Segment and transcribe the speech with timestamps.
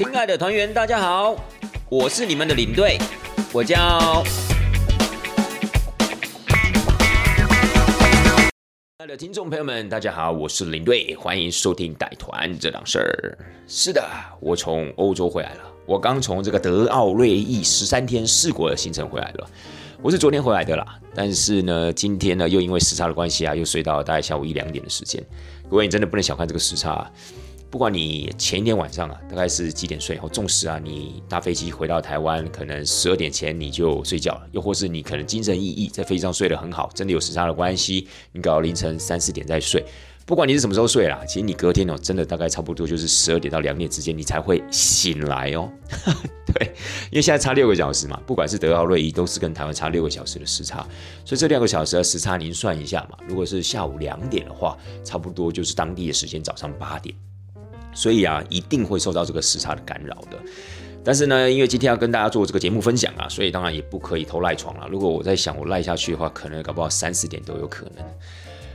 [0.00, 1.36] 亲爱的团员，大家好，
[1.90, 2.96] 我是你们的领队，
[3.52, 4.24] 我叫。
[8.96, 13.38] 亲爱的听众朋友们，大家好，我是领队，欢迎收听带团这档事儿。
[13.68, 14.02] 是的，
[14.40, 19.46] 我从欧洲回来了，我刚从这个德奥瑞意十三天四国的行程回来了。
[20.00, 25.22] 我是昨天回来的啦，但是呢，今天呢又因为时差的关系啊，又睡到大概下午一两点的时间。
[25.68, 27.06] 各位，你真的不能小看这个时差。
[27.70, 39.84] 不管你前一天晚上啊，大概是几点睡，或纵使啊，你搭飞机回到台湾，可能十二点前你就睡觉了，又或是你可能精神奕奕，在飞机上睡得很好，真的有时差的关系，你搞到凌晨三四点再睡。
[40.26, 45.70] 不管你是什么时候睡啦，其实你隔天哦，真的大概差不多就是十二点到两点之间，你才会醒来哦。
[46.52, 46.66] 对，
[47.12, 50.86] 因为现在差六个小时嘛，不管是德奥瑞伊都是跟台湾差六个小时的时差，
[51.24, 57.14] 所以这两个小时的时差您算一下嘛，如果是下午两点的话，差不多就是当地的时间早上八点。
[57.92, 60.38] 所以啊，一定会受到这个时差的干扰的。
[61.02, 64.86] 但是呢，因为今天要跟大家做这个节目分享啊，所以当然也不可以偷赖床了。
[64.90, 68.04] 如果我在想我赖下去的话，可能搞不好三四点都有可能。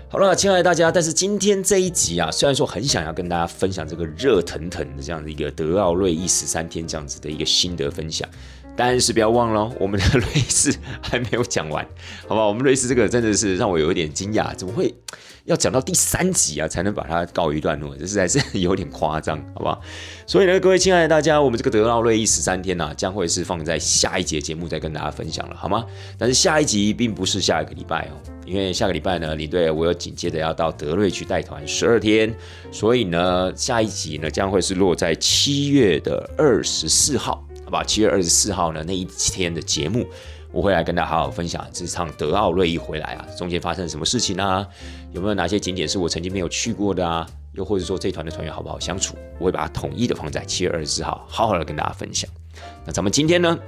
[0.08, 8.28] 好了，亲爱的大家，但是今天这一集啊，虽然说很想要跟大家分享这个热腾腾的这样的一个德奥瑞意十三天这样子的一个心得分享，
[8.76, 11.86] 但是不要忘了，我们的瑞士还没有讲完，
[12.28, 12.46] 好吧？
[12.46, 14.94] 我们瑞士这个真的是让我有一点惊讶，怎么会？
[15.46, 19.80] 要讲到第三集啊，才能把它告一段落，这实在是有点夸张，好不好？
[20.26, 25.86] 所以呢，各位亲爱的大家，我们这个德奥瑞意十三天呢，将会是放在下一节节目再跟大家分享了，好吗？
[26.18, 32.34] 但是下一集并不是下一个礼拜哦，因为下个礼拜呢，领队我有紧接着要到德瑞去带团十二天，
[32.72, 37.84] 所以呢，下一集呢将会是落在七月的二十四号，好吧？
[37.84, 40.08] 七月二十四号呢那一天的节目。
[40.56, 44.66] 我会来跟大家好好分享这场德奥瑞一回来啊，中间发生什么事情啊？
[45.12, 47.28] 有没有哪些景点是我曾经没有去过的啊？
[47.56, 49.18] 又或者说这团的团员好不好相处？
[49.38, 52.30] 我会把它统一的放在七月二十四号，好好的跟大家分享。
[52.86, 53.60] 那咱们今天呢，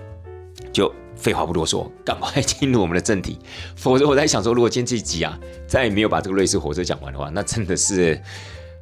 [0.72, 3.38] 就废话不多说，赶快进入我们的正题。
[3.76, 8.18] 否则我在想说，如果今天这一集啊，再也没有把这个瑞士火车讲完的话，那真的是，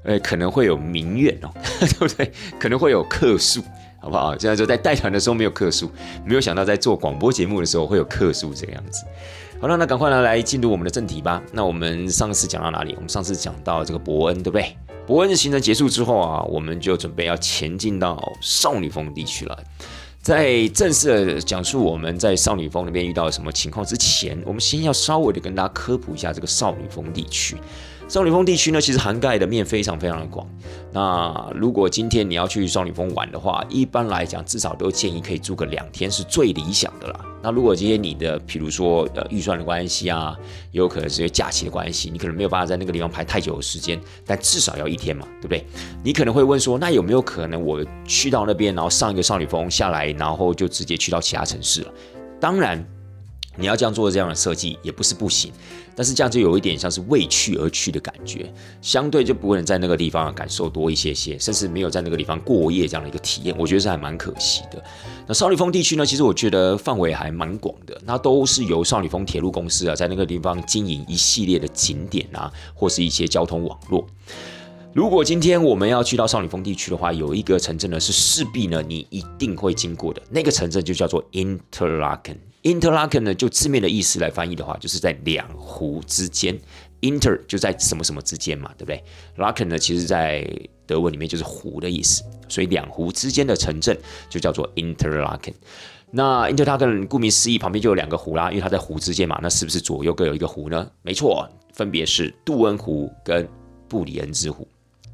[0.03, 1.49] 呃，可能会有民怨哦，
[1.81, 2.31] 对不对？
[2.59, 3.63] 可能会有客诉。
[4.05, 4.37] 好不好？
[4.37, 5.89] 现在说在带团的时候没有客数，
[6.23, 9.03] 没有想到在做广播节目的时候会有客数这个样子。
[9.59, 11.41] 好了，那赶快呢来进入我们的正题吧。
[11.51, 12.93] 那我们上次讲到哪里？
[12.97, 14.77] 我们上次讲到这个伯恩，对不对？
[15.07, 19.57] 伯恩的行程结束之后啊，我们就准备要前进到少女峰地区了。
[20.21, 27.57] 在正式的讲述我们在少女峰那边遇到什么情况之前，我们先要稍微的跟大家科普一下这个少女峰地区。
[28.07, 30.47] 少女峰地区呢，其实涵盖的面非常非常的广。
[30.91, 37.25] 那如果今天你要去少女峰玩的话，一般来讲至少都建议可以住个两天是最理想的啦。
[37.41, 40.37] 那如果今天你的，比如说呃预算的关系啊，
[40.71, 45.65] 也有可能是因为假期的关系，你可能没有办法在那个地方排太久的时间，但至少要一天嘛，对不对？
[46.03, 51.91] 你可能会问说，那有没有可能我去到那边，然后上一个少女峰下来，然后就直接去到其他城市了？
[52.39, 52.85] 当然。
[53.57, 55.51] 你要这样做这样的设计也不是不行，
[55.95, 58.51] 但是这样就有一点像是为去而去的感觉，
[58.81, 64.83] 相对就不会能在那个地方感受多一些些，甚至没有在那个地方过夜这样的一个体验，我觉得是还蛮可惜的。
[65.27, 74.05] 那少女峰地区呢，其实我觉得范围还蛮广的，那都是由少女峰铁路公司啊在那个地方经营一系列的景点啊，或是一些交通网络。
[74.93, 82.37] 如果今天我们要去到少女峰地区的话，有一个城镇呢是势必呢你一定会经过的，那个城镇就叫做 Interlaken。
[82.65, 86.59] Interlaken 呢，就字面的意思来翻译的话，就是在两湖之间。
[87.01, 89.03] Inter 就在什么什么之间嘛，对不对
[89.37, 90.43] ？Laken 呢，其实在
[90.87, 93.95] 德文里面就是湖的意思，所以两湖之间的城镇
[94.27, 95.53] 就叫做 Interlaken。
[96.09, 100.89] 那 Interlaken 顾名思义，旁边就有两个湖啦，因为它在湖之间嘛，那是不是左右各有一个湖呢？
[101.03, 103.47] 没错，分别是杜恩湖跟
[103.87, 104.67] 布里恩之湖。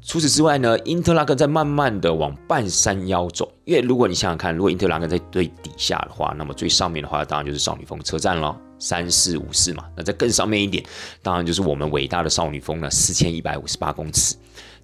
[0.04, 9.84] 除此之外呢，因特拉根在慢慢的往半山腰走，因为如果你想想看，如果因特拉根在最底下的话，那么最上面的话，当然就是少女峰车站了，三四五四嘛。
[9.96, 10.84] 那在更上面一点，
[11.22, 14.34] 当然就是我们伟大的少女峰了，四千一百五十八公尺。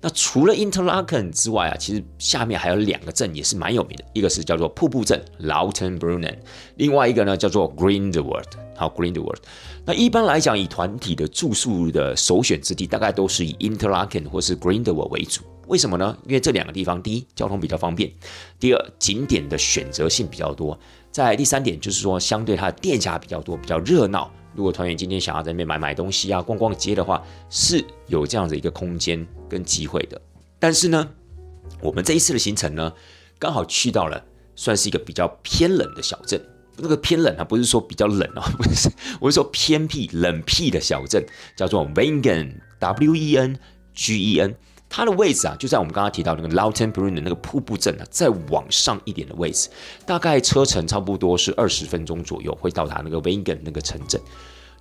[0.00, 6.36] 那除了 Interlaken 之外啊，其实下面还有两个镇也是蛮有名的，一个是叫做瀑布镇 Lautenbrunnen，
[6.76, 8.44] 另外一个呢叫做 Grindwald。
[8.76, 9.38] 好，Grindwald。
[9.88, 15.40] 那一般来讲，以团体的住宿的首选之地，大概都是以 Interlaken 或是 Grindwald 为主。
[15.66, 16.14] 为什么呢？
[16.26, 18.10] 因为这两个地方，第一，交通比较方便；
[18.60, 20.78] 第二，景点的选择性比较多。
[21.10, 24.30] 在第三点，就是说，相对它的店家比较多，比较热闹。
[24.54, 30.20] 如果团员今天想要在那边买买东西啊、逛逛街的话，是有这样的一个空间跟机会的。
[30.58, 31.08] 但是呢，
[31.80, 32.92] 我们这一次的行程呢，
[33.38, 34.22] 刚好去到了
[34.54, 36.38] 算是一个比较偏冷的小镇。
[36.78, 38.90] 那个偏冷啊，不是说比较冷哦， 不是，
[39.20, 41.24] 我是说偏僻、冷僻的小镇，
[41.56, 43.58] 叫做 Wengen，W E N
[43.94, 44.54] G E N。
[44.90, 49.68] 它的位置啊，就在我们刚刚提到那个 Lauten Brunnen 的那个瀑布镇啊，再往上一点的位置，
[50.06, 54.18] 大概车程差不多是二十分钟左右，会到达那个 w e n g e n 那个城镇。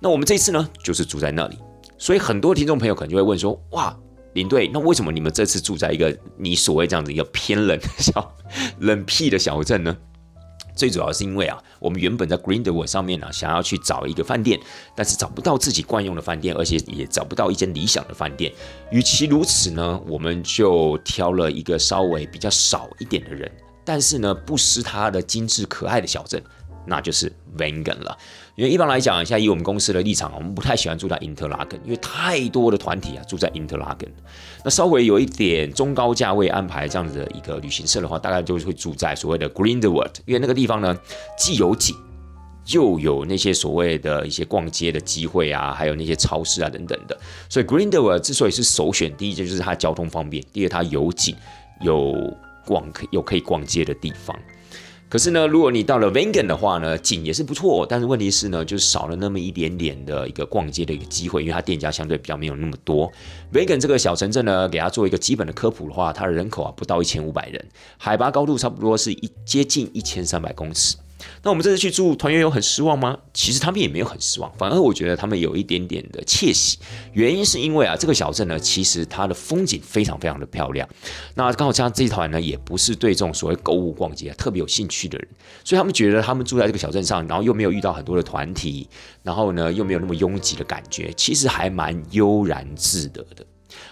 [0.00, 1.58] 那我们这次呢，就是住在那里，
[1.98, 3.94] 所以很多听众朋友可能就会问说：哇，
[4.32, 8.34] 领队，那为什么你们这次住在一个你所谓这样子一个偏冷的 小
[8.78, 9.94] 冷僻的小镇呢？
[10.78, 14.60] 最主要是因为啊，我们原本在 Green Door 上面呢，想要去找一个饭店，
[14.94, 18.52] 但是找不到自己惯用的饭店，而且也找不到一间理想的饭店。
[18.92, 23.50] 与其如此呢，我们就挑了一个稍微比较少一点的人，
[23.84, 26.40] 但是呢，不失它的精致可爱的小镇。
[26.86, 28.16] 那就是 Vengan 了，
[28.58, 34.08] 因为一般来讲，现在以我们公司的立场，我们不太喜欢住在 Interlaken，因为太多的团体啊住在 Interlaken。
[34.64, 40.98] 那稍微有一点中高价位安排这样子的一个旅行社的话，大概就是会住在所谓的 Greenwood，因为那个地方呢
[41.38, 41.94] 既有景，
[42.72, 47.16] 又有那些所谓的一些逛街的机会啊，还有那些超市啊等等的。
[47.48, 51.36] 所以 Greenwood 之所以是首选，第一就是它交通方便，第二它有景，
[51.82, 52.12] 有
[52.66, 54.36] 逛可有可以逛街的地方。
[55.08, 63.10] 可是呢，如果你到了 Vegan 的话呢，景也是不错，但是问题是呢，就是少了那么一点点的一个逛街的一个机会，因为它店家相对比较没有那么多。
[63.50, 67.66] Vegan 这个小城镇呢，给它做一个基本的科普的话，它的人口啊不到一千五百人，
[67.96, 70.96] 海拔高度差不多是一接近一千三百公尺。
[71.42, 73.18] 那我们这次去住团员有很失望吗？
[73.34, 76.78] 其实他们也没有很失望，反而我觉得他们有一点点的窃喜。
[77.12, 80.88] 原因是因为啊，这个小镇呢，其实它的风景非常非常的漂亮。
[81.34, 85.28] 那刚好加上这一团呢，也不是对这种所谓购物逛街啊特别有兴趣的人，
[85.64, 88.88] 所以他们觉得他们住在这个小镇上，然后又没有遇到很多的团体，
[89.22, 93.44] 然后呢又没有那么拥挤的感觉，其实还蛮悠然自得的。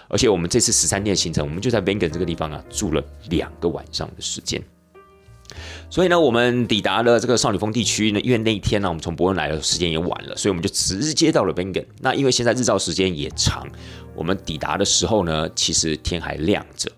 [0.08, 4.62] 而且我们这次十三天的行程，我们就在 Vengen 这个地方啊住了两个晚上的时间。
[5.88, 11.84] 所以呢，我们抵达了这个少女峰地区呢，因为那一天呢，我们从伯恩来的时间也晚了，所以我们就直接到了 Bengen。
[12.00, 13.66] 那因为现在日照时间也长，
[14.14, 16.90] 我们抵达的时候呢，其实天还亮着。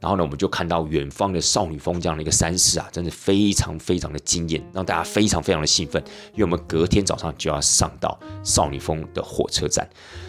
[0.00, 6.02] 然后呢，我们就看到远方的少女峰这样的一个山势啊，真的非常非常的惊艳，让大家非常非常的兴奋。
[6.32, 9.86] 因为我们隔天早上就要上到少女峰的火车站，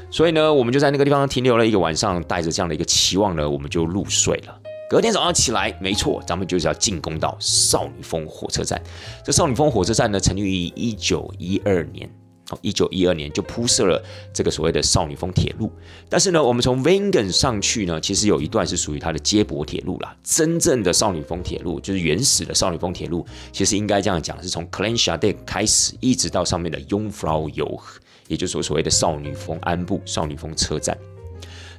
[0.10, 4.60] 所以呢，我们就在那个地方停留了一个晚上，带着这样的一个期望呢，我们就入睡了。
[4.90, 8.82] 隔天早上起来，没错，咱们就是要进攻到少女峰火车站。
[9.22, 12.10] 这少女峰火车站呢，成立于一九一二年，
[12.52, 14.02] 哦，一九一二年就铺设了
[14.34, 15.70] 这个所谓的少女峰铁路。
[16.08, 20.16] 但是呢，我们从 Vengen 上去呢，其实有一段是属于它的接驳铁路啦。
[20.24, 27.82] 真正的少女峰铁路，就是原始的少女峰铁路，其实应该这样讲，是从 k l e n s h a d e 开始，一直到上面的 Jungfrau Joch，
[28.30, 30.98] 也就是所谓的少女峰安部少女峰车站。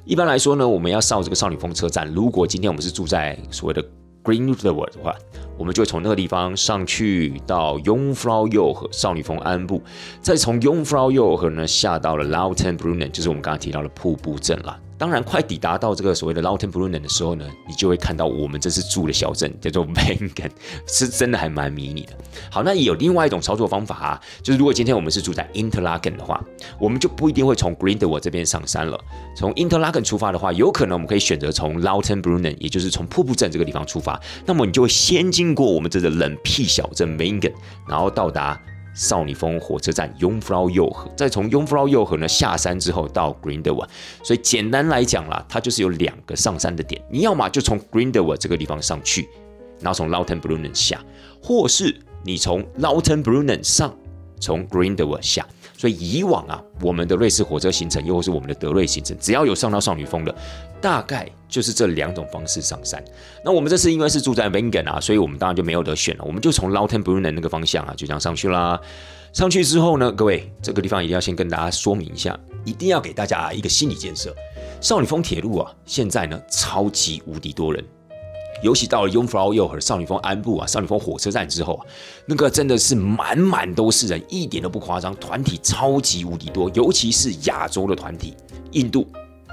[0.05, 2.07] 一般来说呢，我们要上这个少女峰车站。
[2.13, 3.83] 如果今天我们是住在所谓的
[4.23, 4.73] Greenwood 的
[5.03, 5.15] 话，
[5.57, 9.81] 我们就会从那个地方上去到 Jungfrau Joch 少女峰安部，
[10.21, 14.79] 再从 Jungfrau Joch 呢下到了 Lauten Brunnen，就是我们刚刚提到的瀑布镇了。
[14.99, 20.51] 当然，快抵达到这个所谓的 Lauten Brunnen 的时候呢，你就会看到我们这次住的小镇叫做 Vengen，
[20.85, 22.13] 是真的还蛮迷你的。
[22.51, 26.43] 好，那也有另外一种操作方法啊，就是如果今天我们是住在 Interlaken 的话，
[26.77, 28.99] 我们就不一定会从 Greenwood 这边上山了。
[29.37, 34.19] 从 Interlaken 出发的话，有可能我们可以选择从 Lauten Brunnen，也就是从瀑布镇这个地方出发。
[34.45, 37.53] 那么你就会先经过我们这个冷僻小镇 Vengen，
[37.87, 38.61] 然后到达。
[38.99, 43.87] 少女峰火车站 Jungfrau 右河再从 Jungfrau 右河呢下山之后到 Greenwood，
[44.21, 47.01] 所以简单来讲啦，它就是有两个上山的点。
[47.09, 49.29] 你要么就从 Greenwood 这个地方上去，
[49.79, 51.01] 然后从 Lauten Brunnen 下，
[51.41, 53.95] 或是你从 Lauten Brunnen 上，
[54.37, 55.47] 从 Greenwood 下。
[55.79, 60.35] 所以以往啊，我们的瑞士火车行程，又或是我们的德瑞行程，只要有上到少女峰的，
[60.81, 63.01] 大概就是这两种方式上山。
[63.45, 68.77] 那我们这次因为是住在 Vengen 啊，所以我们当然就没有得选了，我们就从 Lauten Brunnen 那个方向啊，就这样上去啦。
[69.31, 74.35] 上去之后呢，各位这个地方一定要先跟大家说明一下，一定要给大家一个心理建设：
[74.81, 77.81] 少女峰铁路啊，现在呢超级无敌多人。
[78.61, 81.85] 尤其到了 Jungfrau Joch 和少女峰安部啊，少女峰火车站之后啊，
[82.25, 88.35] 那个真的是满满都是人，一点都不夸张，团体超级无敌多，尤其是亚洲的团体，
[88.71, 89.07] 印度、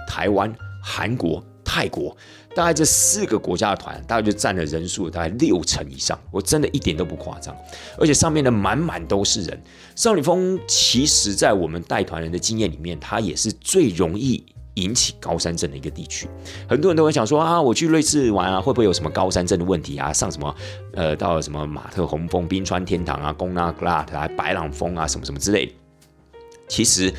[0.09, 2.17] 台湾、韩国、泰国，
[2.55, 7.55] 大概这四个国家的团，大概就占了人数大概六成以上，我真的一点都不夸张，
[7.99, 9.63] 而且上面的满满都是人。
[9.95, 14.45] 少女峰其实在我们带团人的经验里面，它也是最容易。
[14.77, 16.29] 引起高山症的一个地区，
[16.69, 20.13] 很多人都会想说啊，我去瑞士玩啊，会不会有什么高山症的问题啊？
[20.13, 20.55] 上什么
[20.93, 25.73] 呃，到什么马特洪峰、冰川天堂啊、贡纳格拉特啊、白朗峰啊，什么什么之类的。
[26.69, 27.13] 其实，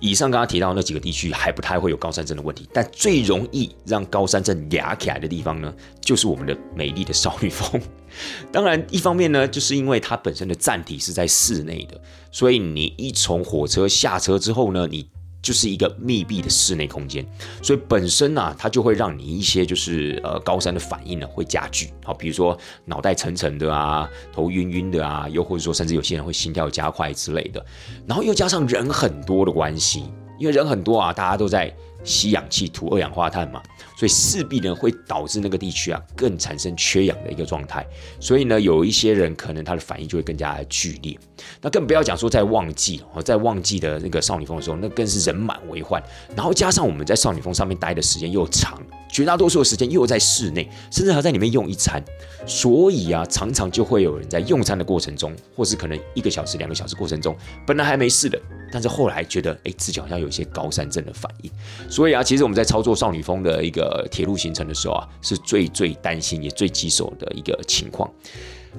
[0.00, 7.80] 以上刚刚提到那几个地区还不太会有高山症的问题，但最容易让高山症压起来的地方呢，就是我们的美丽的少女峰。
[8.50, 15.06] 当然，一方面呢，就是因为它本身的站体是在室内的，所以你一从火车下车之后呢，你
[15.44, 17.22] 就是一个密闭的室内空间，
[17.62, 21.92] 所以本身呢，它就会让你一些就是呃高山的反应呢会加剧。
[22.02, 27.62] 好，比如说脑袋沉沉的啊，头晕晕的啊，又或者说甚至有些人会心跳加快之类的。
[28.06, 30.04] 然后又加上人很多的关系，
[30.38, 31.70] 因为人很多啊，大家都在
[32.04, 33.60] 吸氧气、吐二氧化碳嘛。
[33.96, 37.86] 所以势必呢会导致那个地区啊更产生缺氧的一个状态，
[38.18, 41.16] 所以呢有一些人可能他的反应就会更加剧烈，
[41.62, 46.02] 那更不要讲说在旺季哦，在旺季的那个少女峰的时候，那更是人满为患，
[46.34, 48.82] 然后加上我们在少女峰上面待的时间又长，
[49.14, 52.04] 绝大多数的时间又在室内，甚至还在里面用一餐，
[52.44, 58.36] 所以啊常常就会有人在用餐的过程中，或是可能一个小时、两个小时过程中，本来还没事的。
[58.72, 61.50] 但是后来觉得，哎，自己好像有一些高山症的反应，
[61.88, 68.10] 所以啊，其实我们在操作少女峰的一个铁路行程的时候啊，是最最担心也最棘手的一个情况。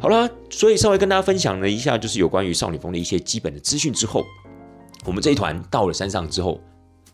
[0.02, 4.26] 好了，所以稍微跟大家分享了一下，就是有关于少女峰的一些基本的资讯之后，
[5.06, 6.60] 我们这一团到了山上之后，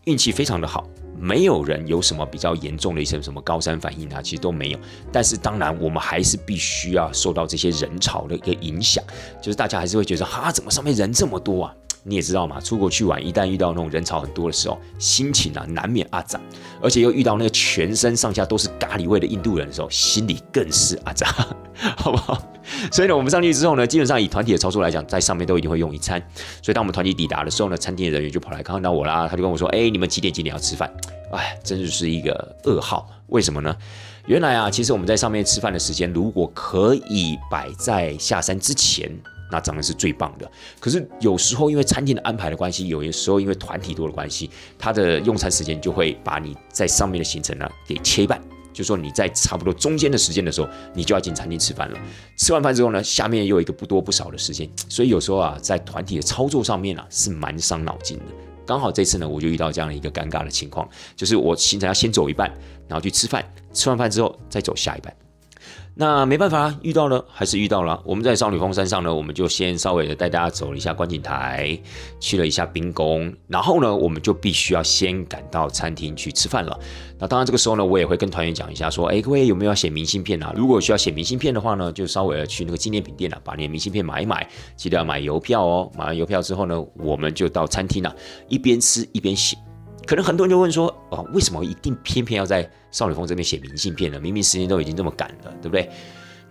[0.06, 0.84] 运气非常的好，
[1.22, 4.78] 没有人有什么比较严重的一些什么高山反应啊，其实都没有。
[5.12, 9.04] 但是当然，我们还是必须要受到这些人潮的一个影响，
[9.40, 11.74] 就是大家还是会觉得，哈，怎么上面人这么多啊？
[12.02, 16.40] 你也知道嘛，出国去玩，一旦遇到那种人潮很多的时候，心情啊难免阿杂，
[16.82, 21.28] 而且又遇到那个全身上下都是咖喱味的印度人的时候，心里更是阿杂，
[21.96, 22.42] 好不好？
[22.92, 26.20] 所以呢，我们上去之后呢，基本上以团体的操作来讲，在上面都一定会用一餐。
[26.62, 30.92] 所以当我们团体抵达的时候呢，餐厅的人员就跑来看到我啦，他就跟我说：“哎，你们几点几点要吃饭？”
[31.32, 33.08] 哎，真是一个噩耗。
[33.28, 33.74] 为什么呢？
[34.26, 39.10] 原来啊，其实我们在上面吃饭的时间，如果可以摆在下山之前。
[39.50, 40.50] 那当然是最棒的。
[40.80, 48.40] 可是有时候因为餐厅的安排的关系，有些时候因为团体多的关系，它的用餐时间就会把你在上面的行程呢给切一半。
[48.72, 51.98] 就说你在差不多中间的时间的时候，你就要进餐厅吃饭了。
[52.36, 58.24] 吃完饭之后呢，下面又有一个不多不少的时间，所以有时候啊，在团体的操作上面啊是蛮伤脑筋的。
[58.64, 62.48] 刚好这次呢，我就遇到这样的一个尴尬的情况，就是我行程要先走一半，
[62.88, 65.14] 然后去吃饭，吃完饭之后再走下一半。
[65.94, 68.00] 那没办法，遇到了还是遇到了。
[68.02, 71.78] 我们在少女峰山上呢，我们就先稍微的带大家走了一下观景台，
[72.18, 76.78] 去了一下冰宫，然后呢，我们就必须要先赶到餐厅去吃饭了。
[77.18, 80.50] 那当然这个时候呢，我也会跟团员讲一下，说，哎，各位有没有要写明信片啊？
[80.56, 85.90] 如果需要写明信片的话呢，就稍微的去那个纪念品店啊，把你的明信片买一买，记得要买邮票哦。
[85.94, 88.14] 买完邮票之后呢，我们就到餐厅啊，
[88.48, 89.58] 一边吃一边写。
[90.06, 94.20] 可能很多人就问说，哦，为什么一定偏偏要在少女峰这边写明信片呢？
[94.20, 95.88] 明明时间都已经这么赶了，对不对？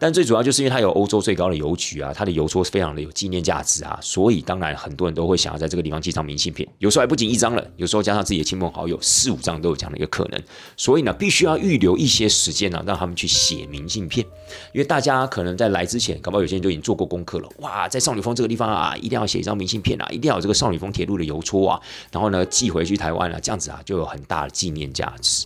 [0.02, 6.68] 但最主要就是因为它有欧洲最高的邮局啊，它的邮戳是非常的有纪念价值啊，所以当然很多人都会想要在这个地方寄张明信片。
[6.80, 10.42] 有时候还不仅一张了，有时候加上自己的亲朋好友四五张都有这样的一个可能。
[10.76, 14.26] 所以呢，必须要预留一些时间呢，让他们去写明信片。
[14.74, 17.48] 因为大家可能在来之前，搞不好有些人就已经做过功课了。
[17.60, 21.80] 哇，在少女峰这个地方啊，一定要写一张明信片啊，一定要有这个少女峰铁路的邮戳啊，
[22.12, 25.46] 然后呢寄回去台湾啊，这样子啊就有很大的纪念价值。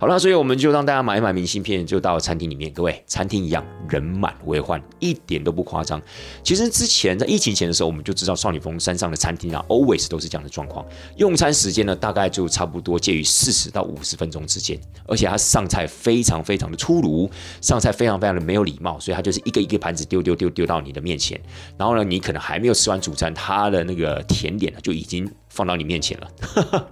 [0.00, 2.72] 好了，所以我们就让大家买一买明信片，就到餐厅里面。
[2.72, 6.00] 各位，餐厅一样人满为患，一点都不夸张。
[6.44, 10.86] 其实之前在疫情前的时候，我们就知道少女峰山上的餐厅啊，always 都是这样的状况。
[11.16, 17.28] 用餐时间呢，大概就差不多介于四十到五十分钟之间，而且它上菜非常非常的粗鲁，
[17.60, 21.40] 上菜非常非常的没有礼貌，所以它就是一个一个盘子丢丢丢丢到你的面前。
[21.76, 26.30] 然后呢，你可能还没有吃完主餐，它的那个甜点呢就已经放到你面前了。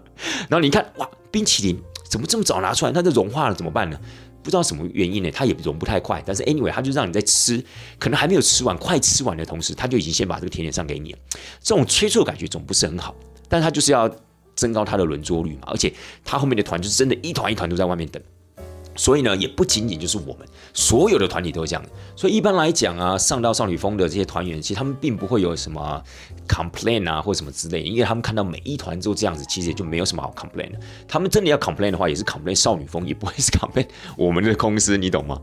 [0.48, 1.80] 然后你看，哇，冰淇淋。
[2.08, 2.92] 怎么这么早拿出来？
[2.92, 3.98] 它就融化了怎么办呢？
[4.42, 5.30] 不知道什么原因呢？
[5.32, 6.22] 它也融不太快。
[6.24, 7.62] 但是 anyway，它就让你在吃，
[7.98, 11.18] 可能还没有吃完，快吃完的同时，它就已经先把这个甜点上给你了。
[11.60, 13.14] 这种催促感觉总不是很好，
[13.48, 14.08] 但它就是要
[14.54, 15.62] 增高它的轮桌率嘛。
[15.66, 15.92] 而且
[16.24, 18.22] 它后面的团就是真的一团一团都在外面等。
[18.96, 21.84] 所以呢，也不仅仅就是我们所有的团体都这样。
[22.16, 26.02] 所以一般来讲啊，上到少女峰的这些团员，其实他们并不会有什么
[26.48, 30.80] complain 啊，或什么之类，因为他们看到每一团都这样子，其实也就没有什么好 complain 的。
[31.06, 33.86] 他们真的要 complain 的话，也是 complain 少女峰，也不会是 complain
[34.16, 35.40] 我们的公司，你懂吗？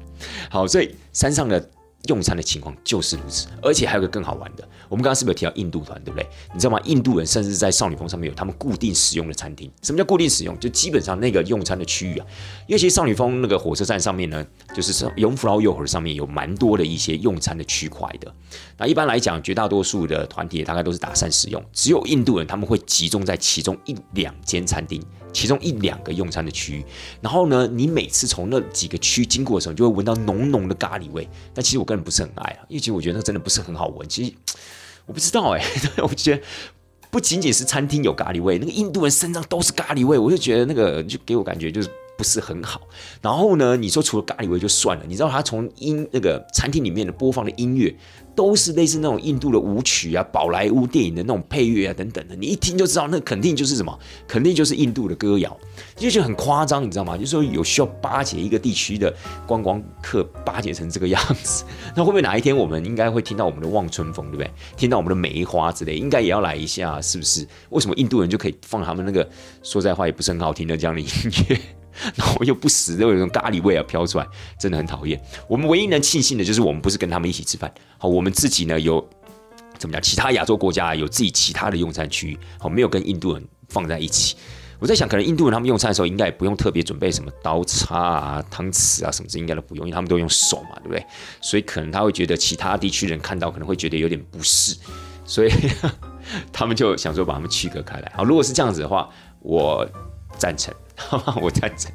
[0.49, 1.69] 好，所以山上的。
[2.09, 6.27] 用餐的情况就是如此，而且还有个更好玩的，我们刚刚是不是有提到印度团，对不对？
[6.53, 6.79] 你知道吗？
[6.83, 9.71] 印度人甚至在少女峰上面有他们固定使用的餐厅。
[9.81, 10.59] 什么叫固定使用？
[10.59, 12.25] 就基本上那个用餐的区域啊，
[12.67, 14.45] 因为其实少女峰那个火车站上面呢，
[14.75, 18.33] 就是永福老幼儿上面有蛮多的一些用餐的区块的。
[18.77, 25.01] 那一般来讲，绝大多数的团体大概都是打散使用，只有印度人他们会集中在其中一两间餐厅。
[25.33, 26.85] 其中一两个用餐的区域，
[27.19, 31.27] 然后呢，你每次从那几个区经过的时候，你就会闻到浓浓的咖喱味。
[31.53, 34.07] 但其实我个人不是很爱啊，因为其实我觉得那个真的不是很好闻。
[34.07, 34.31] 其实
[35.05, 35.61] 我不知道哎，
[35.97, 36.41] 我觉得
[37.09, 42.81] 不仅仅是餐厅有咖喱味，那个印度人身上都是咖喱味，我就觉得那个就给我感觉就是不是很好。
[43.21, 47.95] 然后呢，你说除了咖喱味就算了，你知道他从音那个餐厅里面的播放的音乐。
[48.35, 53.97] 都是类似那种印度的舞曲啊，宝莱坞电影的那种配乐啊，等等的，你一听就知道，那肯定就是什么，
[54.27, 55.55] 肯定就是印度的歌谣，
[55.95, 57.15] 就觉得很夸张，你知道吗？
[57.17, 59.13] 就是说有需要巴结一个地区的
[59.45, 61.63] 观光客，巴结成这个样子，
[61.95, 64.51] 那会不会哪一天我们应该会听到我们的望春风，对不对？
[64.75, 67.47] 听到我们的梅花之类，应该也要来一下，是不是？
[67.69, 69.27] 为什么印度人就可以放他们那个
[69.61, 71.07] 说在话也不是很好听的这样的音
[71.49, 71.82] 乐？
[72.15, 74.27] 然后又不时都有一种咖喱味啊飘出来，
[74.59, 75.21] 真的很讨厌。
[75.47, 79.07] 我们唯一能庆幸的就是我们不是跟他们一起吃饭，好，我们自己呢有
[79.77, 80.01] 怎么讲？
[80.01, 84.35] 其他亚洲国家有自己其他的用餐区域，好，没有跟印度人放在一起。
[84.79, 91.05] 我在想，可能印度人他们用餐的时候应该也不用特别准备什么刀叉啊、汤匙啊什么，这应该都不用，因为他们都用手嘛，对不对？
[91.39, 94.75] 所以可能他会觉得其他地区人看到可能会觉得有点不适，
[95.23, 95.51] 所以
[96.51, 98.11] 他们就想说把他们区隔开来。
[98.13, 99.09] 好，如果是这样子的话，
[99.39, 99.87] 我
[100.37, 100.73] 赞成。
[101.41, 101.91] 我赞成。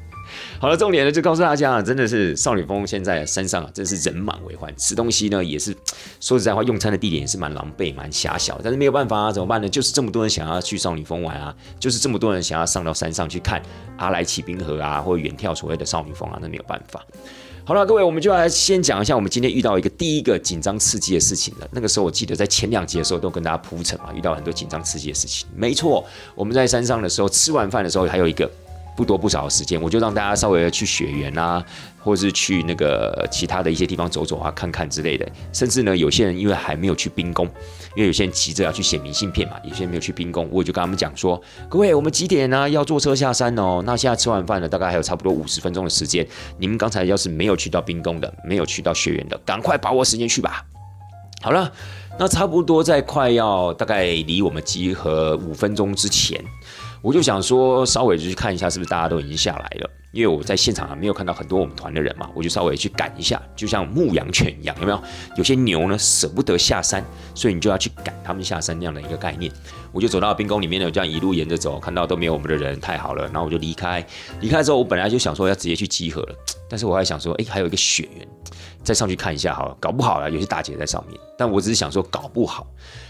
[0.59, 4.73] 好了，重点呢就告诉大家啊，真的是少女峰现在山上啊，真是人满为患。
[4.77, 5.75] 吃东西呢也是，
[6.19, 8.59] 说实在话，用餐的地点也是蛮狼狈、蛮狭小。
[8.63, 9.67] 但是没有办法啊，怎么办呢？
[9.67, 13.61] 就是这么多人想要去少女峰玩啊，就是这么多人想要上到山上去看
[13.97, 17.03] 阿莱奇冰河啊，或远眺所谓的少女峰啊，那没有办法。
[17.65, 21.67] 好了，各位，我们就来先讲一下我们今天遇到一个第一个紧张刺激的事情了。
[21.71, 25.47] 那个时候我记得在前两集的时候都跟大家铺陈嘛，遇到很多紧张刺激的事情。
[25.55, 28.49] 没错，我们在山上的时候吃完饭的时候还有一个。
[28.99, 31.63] 不多不少的时间，我就让大家稍微去雪原啊，
[32.03, 35.25] 或者是去那个其他的一些地方走走啊，看看之类的。
[35.53, 37.45] 甚至呢，有些人因为还没有去冰宫，
[37.95, 42.69] 因为有些人急着要去写明信片嘛，有些人没有去冰宫，我就跟他们讲说：各位，我们几点呢？
[42.69, 43.81] 要坐车下山哦。
[43.85, 46.27] 那现在吃完饭了，大概还有差不多五十分钟的时间。
[46.57, 50.65] 你们刚才要是没有去到冰宫的，没有去到雪原的，赶快把握时间去吧。
[51.41, 51.71] 好了，
[52.19, 56.37] 那差不多在快要大概离我们集合五分钟之前。
[57.01, 59.89] 我就想说，稍微就去看一下，是不是大家都已经下来了？
[60.11, 64.99] 因为我在现场啊，没有看到很多我们团的人嘛，我就稍微去赶一下，就像牧羊犬一样，有没有？
[65.37, 69.51] 有些牛呢舍不得下山，所以你就要去赶他们下山那样的一个概念。
[69.91, 73.25] 我就走到冰宫里面呢，这样一路沿着走，看到都没有我们的人，太好了。
[73.25, 74.05] 然后我就离开，
[74.41, 76.35] 离开之后，我本来就想说要直接去集合了，
[76.67, 78.27] 但是我还想说，哎，还有一个雪原，
[78.83, 81.19] 再上去看一下好了，搞不好啊，有些大姐在上面。
[81.37, 82.65] 但我只是想说，搞不好。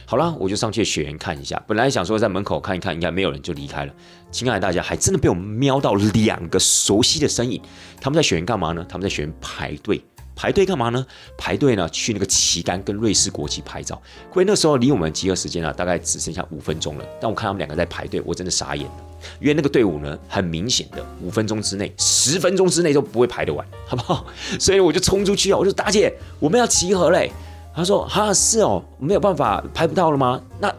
[0.10, 1.62] 好了，我就上去雪原看一下。
[1.68, 3.94] 本来想说在门口看一看，应该没有人就离开了。
[4.32, 7.62] 亲爱的大家，还真的被我瞄到两个熟悉的身影。
[8.02, 8.84] 他们在雪原干嘛呢？
[8.90, 10.04] 他们在雪原排队，
[10.36, 11.06] 排队干嘛呢？
[11.38, 14.02] 排队呢去那个旗杆跟瑞士国旗拍照。
[14.30, 17.06] 因为那时候离我们集合时间啊，大概只剩下五分钟了。
[17.22, 18.98] 但我看他们两个在排队，我真的傻眼了。
[19.40, 24.26] 因为那个队伍呢，很明显的五分钟之内、十分钟之内都不会排得完，好不好？
[24.60, 27.32] 所以我就冲出去啊，我说大姐，我们要集合嘞。
[27.80, 30.42] 他说：“哈，是哦，没有办法拍不到了吗？
[30.60, 30.70] 那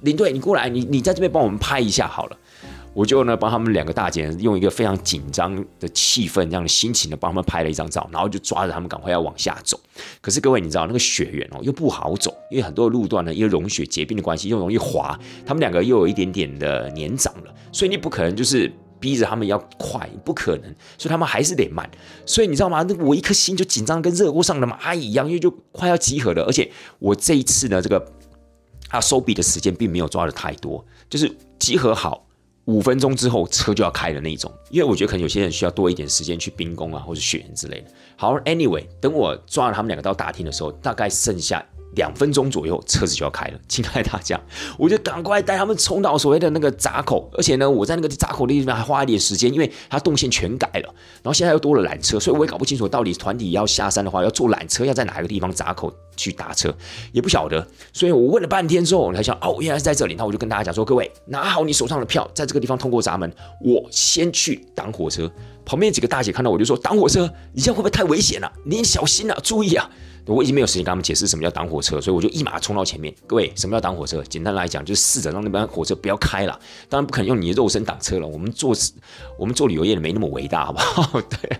[0.00, 2.36] 林队，你过来，你你在这边帮我们拍一下好了。
[2.94, 9.78] 我就呢帮他们两个大姐用一个非常紧张的气氛，这样的心情呢帮他们拍了一张照，然后就抓着他们赶快要往下走。
[10.22, 20.64] 可是各位，你知道那个雪原哦又不好走，因为很多路段呢因为融雪结冰的关系又容易滑，他们两个又有一点点的年长了，所以你不可能就是。”逼着他们要快，不可能，
[20.96, 21.88] 所以他们还是得慢。
[22.26, 22.82] 所以你知道吗？
[22.82, 26.44] 那我一颗心就紧张，跟热锅上的蚂蚁一样，因为就快要集合了。
[26.44, 28.12] 而且我这一次呢，这个
[28.90, 32.26] 啊收笔的时间并没有抓的太多，就是集合好
[32.66, 34.52] 五分钟之后车就要开的那种。
[34.70, 37.90] 因为我觉得可能有些人需要多一点时间去冰宫啊，或者雪人之类的。
[38.16, 41.64] 好，Anyway，等我抓了他们两个到大厅的时候，大概剩下。
[41.96, 43.58] 两分钟左右，车子就要开了。
[43.68, 44.40] 亲爱大家，
[44.78, 56.74] 我就赶快带他们冲到所谓的那个闸口，而且呢，我在那个闸口的地方还花一点时间，因为它动线全改了，然后现在又多了缆车，所以我也搞不清楚到底团体要下山的话，要坐缆车要在哪个地方闸口去搭车，
[57.12, 57.66] 也不晓得。
[57.92, 60.14] 所以我问了半天之后，我才想，哦，原来是在这里。
[60.16, 65.30] 那我就跟大家讲说，各位拿好你手上的票，在这个地方通过闸门，我先去挡火车。
[65.64, 68.50] 旁边几个大姐看到我就说，挡火车，你这样会不会太危险了？
[68.64, 69.90] 你小心啊，注意啊。
[70.34, 73.14] 我已经没有时间跟他们解释什么叫挡火车，所以我就一马冲到前面。
[73.26, 74.22] 各位，什么叫挡火车？
[74.24, 76.58] 简单来讲，就是试着让那班火车不要开了。
[76.88, 78.26] 当然不可能用你的肉身挡车了。
[78.26, 78.74] 我们做
[79.38, 81.20] 我们做旅游业的没那么伟大，好不好？
[81.22, 81.58] 对。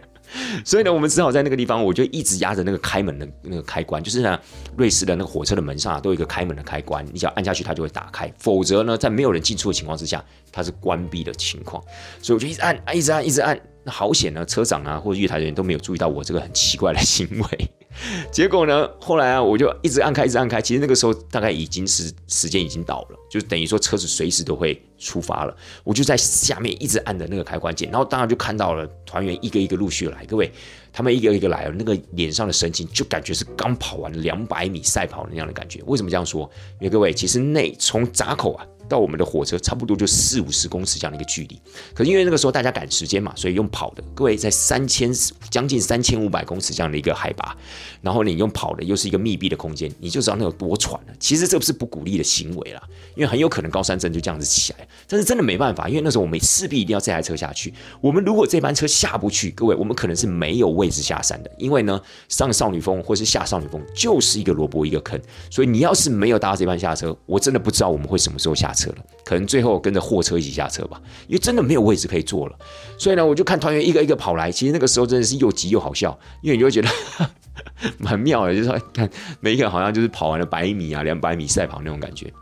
[0.63, 4.39] 所以呢，我们只好在那个地方，我就一直压着那个开门的那个开关，就是呢，
[4.77, 8.31] 瑞士的那个火车的门上都有一个开门的开关，你只要按下去，它就会打开。
[8.39, 11.83] 否则呢，在没有人进出的情况之下，它是关闭的情况。
[12.21, 13.59] 所以我就一直按，一直按，一直按。
[13.85, 17.71] 那好险呢，车长啊或者月台人员都没有注意到我这个很奇怪的行为。
[18.31, 18.89] 结果呢？
[19.01, 20.61] 后来啊，我就一直按开，一直按开。
[20.61, 25.57] 其实那个时候大概已经是时间已经到了，就等于说车子随时都会出发了。
[25.85, 30.25] 我就在下面一直按着那个开关键，然后当然就看到了团员一个一个陆续来。
[30.27, 30.53] 各位，
[30.93, 35.83] 他们一个一个来了，那个脸上的神情就感觉是刚跑完两百米赛跑那样的感觉。
[35.87, 36.49] 为什么这样说？
[36.81, 41.61] 因为各位，其实那从闸口啊到我们的火车差不多就四五十公尺这样的一个距离。
[41.95, 44.03] 可是因为那个时候大家赶时间嘛，所以用跑的。
[44.15, 45.13] 各位在三千
[45.51, 47.57] 将近三千五百公尺这样的一个海拔，
[48.01, 51.13] 然后你用跑的又是一个密闭的空间，你就知道那有多喘了。
[51.21, 52.83] 其实这不是不鼓励的行为啦，
[53.15, 54.89] 因为很有可能高山症就这样子起来。
[55.07, 57.73] 但是真的没办法，因为那时候我们势必一定要这台车下去。
[58.01, 65.21] 我们如果这班车下不去，各位我们可能是没有位置下山的，因为呢上少女峰或是下少女峰就是一个萝卜一个坑，
[65.51, 68.99] 所以你要是没有搭这班下车，我真的不知道我们会什么时候下车了。
[69.25, 72.59] 可能最后跟着货车一起下车吧，因为真的没有位置可以坐了。
[72.97, 76.89] 所以呢，我就看团员一个一个跑来，其实那个时候真的是又急又好笑，因为你就会觉得
[77.99, 79.11] 蛮妙的，就是说看
[79.41, 82.33] 每一个好像就是跑完了百米啊、两百米赛跑那种感觉，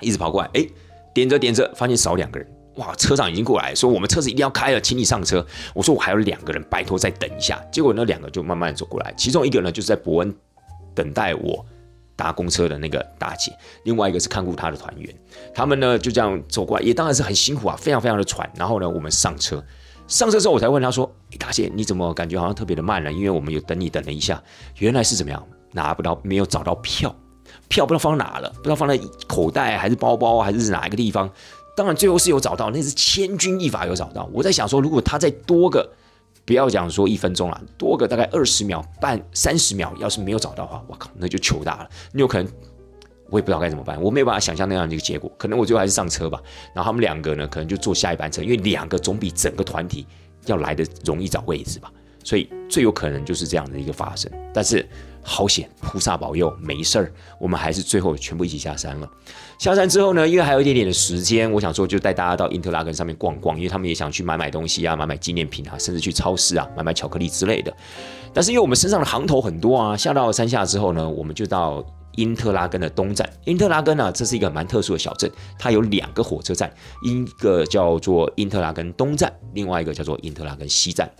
[0.00, 0.66] 一直跑过来，哎，
[1.14, 5.46] 点着点着，发现少两个人，哇，车长已经过来说我们车子一定要开了，请你上车。
[5.72, 7.58] 我说我还有两个人，拜托再等一下。
[7.72, 10.34] 结果那两个就慢慢走过来，其中一个呢就是在伯恩
[10.94, 11.64] 等待我。
[12.20, 13.50] 搭公车的那个大姐，
[13.84, 15.14] 另外一个是看顾她的团员，
[15.54, 18.48] 他们呢就这样走过来，也当然是很辛苦啊，非常非常的喘。
[18.54, 19.64] 然后呢，我们上车，
[20.06, 23.10] 上车之后我才问她说：“大姐，你怎么感觉好像特别的慢了？
[23.10, 24.42] 因为我们有等你等了一下，
[24.76, 25.42] 原来是怎么样？
[25.72, 27.14] 拿不到，没有找到票，
[27.68, 31.30] 票不知道放哪了，不知道放在口袋还是包包还是哪一个地方。
[31.74, 34.28] 当然最后是有找到，那是千钧一发有找到。
[34.30, 35.90] 我在想说，如果他再多个。”
[36.50, 41.88] 不要讲说一分钟了，多个大概二十秒、半三十秒，要是没有找到的话，我靠，那就糗大了。
[42.10, 42.52] 你有可能，
[43.28, 45.30] 我也不知道该怎么办，我没有办法想象那样的一个结果。
[45.38, 46.42] 可能我最后还是上车吧。
[46.74, 50.04] 然后他们两个呢，可能就坐下一班车，因为两个总比整个团体
[50.46, 51.88] 要来的容易找位置吧。
[52.24, 54.28] 所以最有可能就是这样的一个发生。
[54.52, 54.84] 但是。
[55.22, 57.12] 好险，菩萨保佑，没事儿。
[57.38, 59.08] 我们还是最后全部一起下山了。
[59.58, 67.72] 下山之后呢，因为还有一点点的时间，我想说就带大家到因特拉根上面逛逛，因为他们也想去买买东西啊，买买纪念品啊，甚至去超市啊买买巧克力之类的。
[68.32, 71.84] 但是因为我们身上的行头很多啊，下到山下之后呢，我们就到
[72.16, 73.28] 因特拉根的东站。
[73.44, 81.10] 因特拉根呢，这是一个蛮特殊的小镇，它有两个火车站，一个叫做因特拉根东站，另外一个叫做因特拉根西站。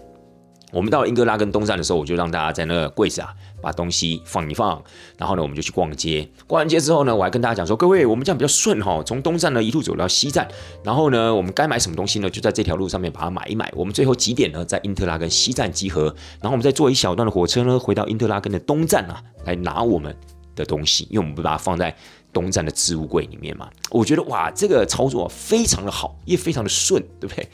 [0.72, 4.82] 我们到了英格拉根东站的时候，我就让大家在那个柜子啊把东西放一放，
[5.16, 6.28] 然后呢我们就去逛街。
[6.46, 10.48] 逛完街之后呢，我还跟大家讲说，各位我们这样比较顺哈，从东站呢一路走到西站，
[10.82, 13.72] 然后呢我们该买什么东西呢，就在这条路上面把它买一买。
[13.74, 20.14] 我们最后几点呢，在因特拉根西站集合，然后我们再坐一小段的火车呢，回到因特拉根的东站啊，来拿我们
[20.54, 21.94] 的东西，因为我们不把它放在。
[22.32, 27.48] 东站的置物柜里面嘛，我觉得哇，这个操作非常的好，也非常的顺，对不对？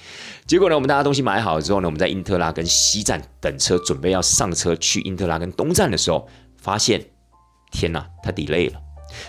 [0.46, 7.06] 结果呢，我们大家东西买好了之后呢，我们在因特拉跟西站等车，准备要上车去因特拉跟东站的时候，发现，
[7.72, 8.85] 天哪，它 delay 了。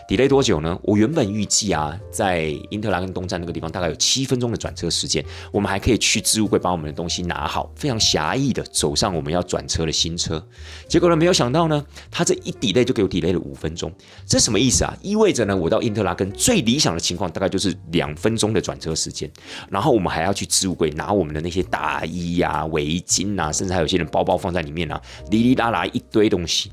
[0.08, 0.78] Delay 多久呢？
[0.84, 10.46] 我原本预计啊，在因特拉跟东站那个地方大概有七分钟的转车时间，我们还可以去置物柜把我们的东西拿好，非常狭义的走上我们要转车的新车。
[10.88, 13.92] 结果呢，没有想到呢，他这一 delay 就给我 delay 了五分钟，
[14.26, 14.96] 这什么意思啊？
[15.02, 19.30] 意味着呢，我到因特拉跟最理想的情况大概就是两分钟的转车时间，
[19.70, 26.72] 然后我们还要去置物柜拿我们的那些大衣呀、围巾啊，甚至还有些人包包放在里面啊，哩哩啦啦一堆东西，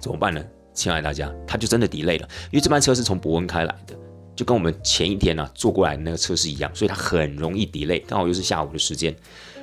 [0.00, 0.42] 怎么办呢？
[0.74, 3.94] 亲爱大家，他就真的 delay 了，因为这班车是从伯恩开来的，
[4.34, 9.14] 就跟我们前一天呢坐过来的那个车是一样，所以他很容易 delay，刚好又是下午的时间。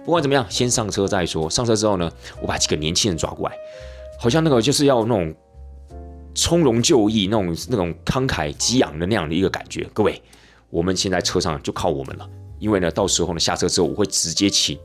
[0.06, 1.50] 不管怎么样，先上车再说。
[1.50, 3.56] 上车之后呢，我把几个年轻人抓过来，
[4.19, 5.36] 好像那个就是要那种
[6.34, 9.88] 从容就义、那种那种慷慨激昂的那样的一个感觉。
[9.93, 10.22] 各位，
[10.69, 14.80] 我们现在车上就靠我们了，因为呢，到时候呢下车之后，我会直接请。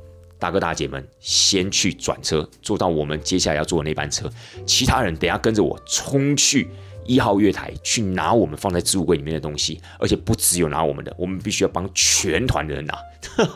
[0.44, 4.30] 大哥大姐们，先去转车，坐到我们接下来要坐的那班车。
[4.66, 6.68] 其他人等下跟着我冲去
[7.06, 9.80] 一号月台，去拿我们放在置物柜里面的东西。
[9.98, 12.94] 而且不只有拿我们的，我们必须要帮全团的人拿。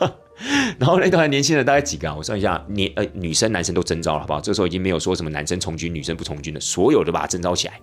[0.79, 2.15] 然后那团年轻人大概几个啊？
[2.17, 4.41] 我算一下，年呃女生男生都征召了，好不好？
[4.41, 7.79] 这时候已经没有说什么男生从军，女生不从军的，所有都把他征召起来。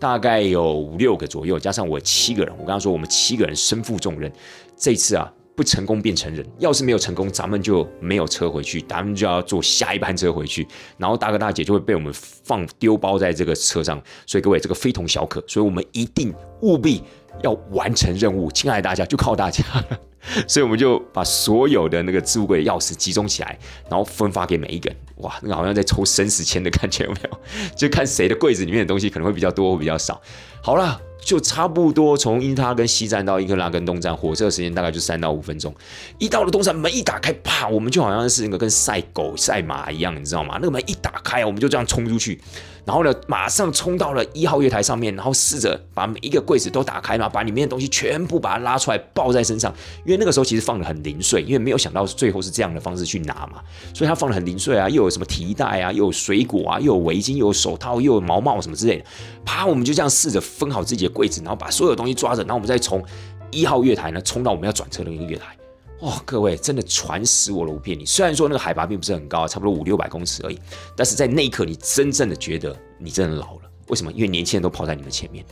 [0.00, 2.52] 大概有五六个左右，加上我七个人。
[2.54, 4.32] 我刚刚说我们七个人身负重任，
[4.76, 5.32] 这次啊。
[5.58, 10.64] 不成功变成人，要是没有成功，咱们就没有车回去，咱们就要坐下一班车回去，
[10.96, 17.02] 然后大哥大姐就会被我们放丢包在这个车上，所以各位这个非同小可，所以我们一定务必
[17.42, 19.98] 要完成任务，亲爱的大家就靠大家了，
[20.46, 23.58] 所以我们就把所有的那个置物柜的钥匙集中起来，
[23.90, 27.40] 然后分发给每一个人，哇，那个好像在抽生死签的感觉有没有？
[27.74, 30.22] 就看谁的柜子里面的东西可能会比较多或比较少。
[30.62, 31.02] 好了。
[31.20, 35.74] 就差不多从因他跟西站到伊克拉跟东站，火车的时间大概就三到五分钟。
[36.18, 40.54] 一到了东站，门一打开，啪，我们就好像是那个跟赛狗赛马一样，你知道吗？
[40.60, 42.40] 那个门一打开，我们就这样冲出去。
[42.88, 49.70] 然后呢，马上冲到了一号月台上面，然后试着把每一个柜子都打开嘛，把里面的东西全部把它拉出来抱在身上。
[50.06, 53.60] 因为那个时候其实放的很零碎，因为没有想到最后是这样的方式去拿嘛，
[53.92, 59.04] 所以他放的很零碎啊，又有什么提袋啊，又有水果啊，又有围巾，又有手套，又有毛帽什么之类的。
[59.44, 63.04] 啪，我们就这样试着分好自己的柜子，然后把所有东西抓着，然后我们再从
[63.50, 65.57] 一号月台呢冲到我们要转车的那个月台。
[66.00, 68.06] 哇，各位真的传死我了，我骗你。
[68.06, 70.58] 虽然说那个海拔并不是很高，差不多五六百公尺而已，
[70.96, 73.62] 但是在那一刻，你真正的觉得你真的老了。
[73.88, 74.12] 为什么？
[74.12, 75.42] 因为年轻人都跑在你们前面，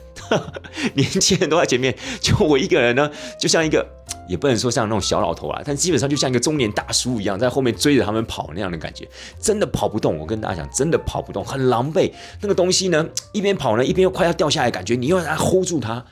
[0.95, 3.85] 年轻人都在前面，就我一个人呢，就像一个，
[4.29, 9.09] 也不能说像那种小老头啊，但基本上就像一个中年大叔一样，在后面追着他们跑那样的感觉，
[9.41, 10.19] 真的跑不动。
[10.19, 12.13] 我跟大家讲，真的跑不动，很狼狈。
[12.43, 16.05] 那个东西呢，一边跑呢，一边又快要掉下来，感觉你又要 hold 住它。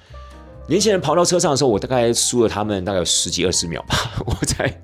[0.66, 3.96] 年轻人跑到车上的时候，我大概输了他们大概有十几二十秒吧。
[4.24, 4.80] 我在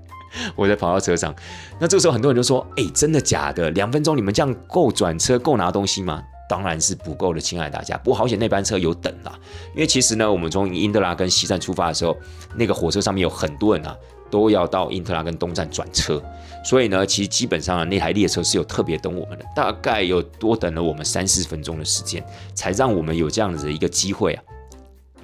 [0.55, 1.35] 我在跑到车上，
[1.81, 3.71] 那这个时候很多人就说：“哎，真的假的？
[3.71, 7.97] 两分钟你们这样够转车、够拿东西吗？”当然是不够的，亲爱的大家。
[7.99, 9.33] 不过好险那班车有等啦，
[9.73, 12.17] 因为其实呢，我们从英特拉跟西站出发的时候，
[12.57, 13.97] 那个火车上面有很多人啊，
[14.33, 16.21] 都要到英特拉跟东站转车，
[16.65, 22.21] 所以呢，其实基本上那台列车是有特别等我们的，大概有多等了我们三四分钟的时间，
[22.53, 24.43] 才让我们有这样子的一个机会啊，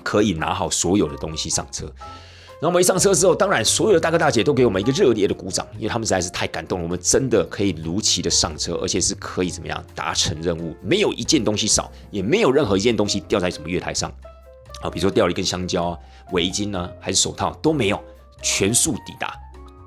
[0.06, 1.84] 可以拿好所有的东西上车。
[2.58, 6.84] 然后我们一上车之后，当然所有的大哥大姐都给我们一个热烈的鼓掌，因为他们实在是太感动了。
[6.84, 14.08] 我们真的可以如期的上车，而且是可以怎么样达成任务，没有一件东西少，也没有任何一件东西掉在什么月台上
[14.80, 15.98] 啊，比如说掉了一根香蕉啊、
[16.32, 18.00] 围巾呢，还是手套都没有，
[18.40, 19.34] 全数抵达，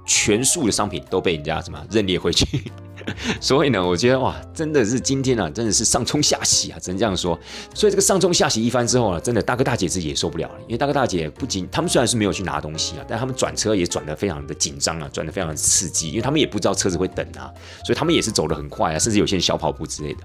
[0.06, 2.72] 全数的商品都被人家什么认列回去。
[3.42, 7.38] 所以呢，我觉得哇，真的是今天啊，真的是上冲下洗啊，只能这样说。
[7.74, 17.52] 所以这个上冲下洗一番之后呢，真的大哥大姐自己也受不了了，因为大哥大姐不仅他们虽然是没有去拿东西啊，但他们转车也转得非常的紧张啊，转得非常的刺激，因为他们也不知道车子会等啊，
[17.86, 20.20] 所以他们也是走得很快啊，甚至有些人小跑步之类的。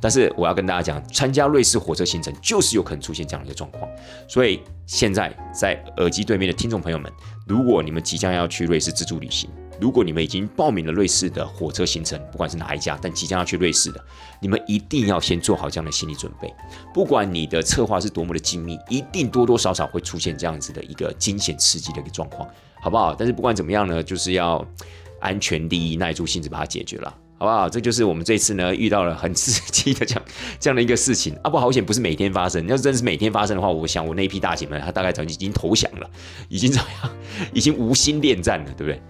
[0.00, 3.82] 但是我要跟大家讲，参加瑞士火车行程就是有可能出现这样的一个状况。
[4.28, 7.12] 所以现在在耳机对面的听众朋友们，
[7.48, 14.04] 如果你们即将要去瑞士自助旅行，如果你们已经报名了瑞士的火车行程，不管是哪一家，但即将要去瑞士的，
[14.40, 16.52] 你们一定要先做好这样的心理准备。
[16.92, 22.48] 不管你的策划是多么的精密，一定多多少少会出现这样子的一个惊险刺激的一个状况，
[22.80, 23.14] 好不好？
[23.14, 24.66] 但是不管怎么样呢，就是要
[25.20, 27.68] 安全第一，耐住性子把它解决了，好不好？
[27.68, 30.24] 这就是我们这次呢遇到了很刺激的这样
[30.58, 31.50] 这样的一个事情啊！
[31.50, 32.66] 不好险，不是每天发生。
[32.66, 36.10] 要是真是每天发生的话，我想我那批大姐们，她大概早已经投降了，
[36.48, 37.12] 已经怎么样？
[37.52, 39.00] 已经无心恋战了，对不对？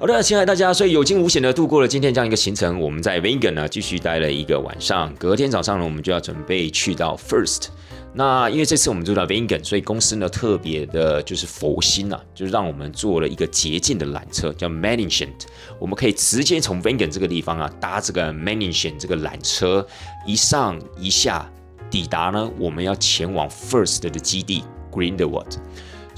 [0.00, 2.78] 好的，亲爱大家，所以有惊无险的度过了今天这样一个行程。
[2.80, 7.66] 我们在 Vegan 呢继续待了一个晚上，隔天早上呢，我们就要准备去到 First。
[8.14, 15.34] 那因为这次我们住到 Vegan，所以公司呢特别的就是佛心呐，就是让我们做了一个捷径的缆车，叫 m a n i s h a n
[15.80, 19.84] 我们可以直接从 Vegan 这个地方啊搭这个 m a n i s h a n 这个缆车
[20.24, 21.50] 一上一下，
[21.90, 25.56] 抵达呢我们要前往 First 的基地 Grindelwald。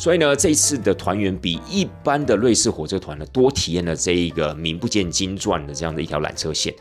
[0.00, 6.74] 所以呢，这一次的团员比一般的瑞士火车团呢多体验了这一个名不见经传的这样的一条缆车线，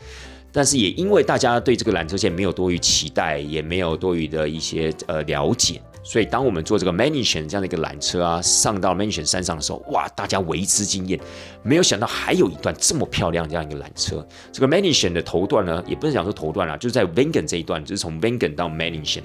[0.50, 5.82] 但是也因为大家对这个缆车线没有多余期待，也没有多余的一些呃了解。
[6.02, 11.20] 所以，当我们坐这个 Mansion 这样的一个缆车啊，上到 Mansion 山上的时候，哇，大家为之惊艳。
[11.62, 14.26] 没有想到还有一段这么漂亮这样一个缆车。
[14.50, 19.22] 这个 Mansion 的头段呢，也不是讲说头段啦，就是在 Vengen 这一段，就是从 Vengen 到 Mansion。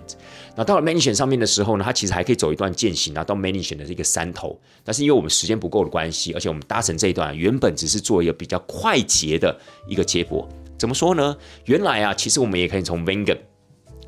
[0.55, 4.59] 那到了 Mansion 上面的时候呢，它其实还可以走一段践行啊，到 Mansion 的这个山头。
[4.83, 9.57] 但是因为我们时间不够的关系，而且我们搭乘这一段原本只是做一个比较快捷的
[9.88, 10.47] 一个接驳。
[10.77, 11.38] 怎么说呢？
[11.65, 13.38] 原来啊，其实我们也可以从 Vengen。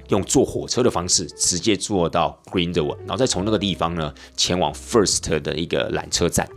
[0.10, 6.48] 用坐火车的方式直接坐到 Grindelwald，然后再从那个地方呢前往 First 的一个缆车站。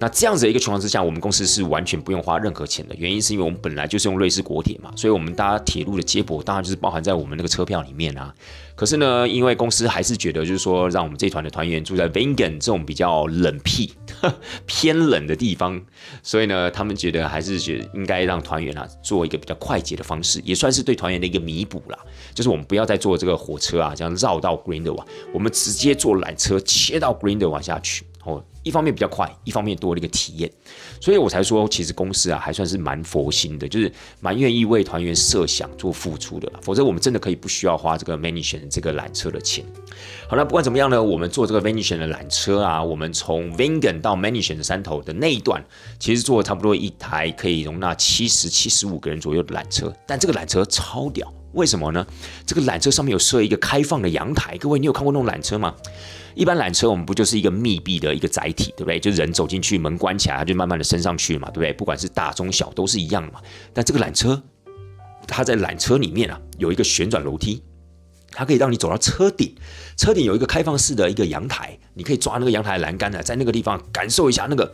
[0.00, 2.96] 那这样子的一个情况之下，我们公司是完全不用花任何钱的。
[2.96, 8.34] 原因是因为我们本来就是用瑞士国铁嘛，所以我们搭铁路的接驳当然就是包含在我们那个车票里面啊。
[8.74, 13.92] 可是呢，因为公司还是觉得就是说，让我们这团的团员住在 Vengen 这种比较冷僻、
[14.64, 15.78] 偏冷的地方，
[16.22, 21.98] 所以呢，他们觉得还是觉得应该让团员啊做一个比较快捷的方式，也算是对团员的一个弥补啦。
[22.32, 28.06] 就是我们不要再坐这个火车啊，这样绕到 Grindelwald，我们直接坐缆车切到 Grindelwald 下去。
[28.24, 30.50] 哦，一方面比较快，一方面多了一个体验，
[31.00, 36.52] 所以我才说，其实公司啊还算是蛮佛心的，就是蛮愿意为团员设想做付出的。
[36.60, 39.64] 否则我们真的可以不需要花这个 Venetian 这个缆车的钱。
[40.28, 45.64] 好了，不管怎么样呢，我们坐这个 Venetian 的缆车啊，我们从 Vengen 到 Venetian 的山头的那一段，
[45.98, 52.06] 其实坐差不多一台可以容纳七十七十五个人左右的缆车，但这个缆车超屌，为什么呢？
[52.44, 55.74] 这个缆车上面有设一个开放的阳台，各位你有看过那种缆车吗？
[56.34, 58.98] 一般缆车我们不就是一个密闭的一个载体，对不对？
[59.00, 61.72] 就人走进去，门关起来，它就慢慢的升上去嘛，对不对？
[61.72, 63.40] 不管是大中小都是一样的嘛。
[63.72, 64.42] 但这个缆车，
[65.26, 67.62] 它在缆车里面啊，有一个旋转楼梯，
[68.30, 69.54] 它可以让你走到车顶，
[69.96, 74.72] 车顶有一个开放式的一个阳台，你可以抓那个阳台栏杆呢，在那个地方感受一下那个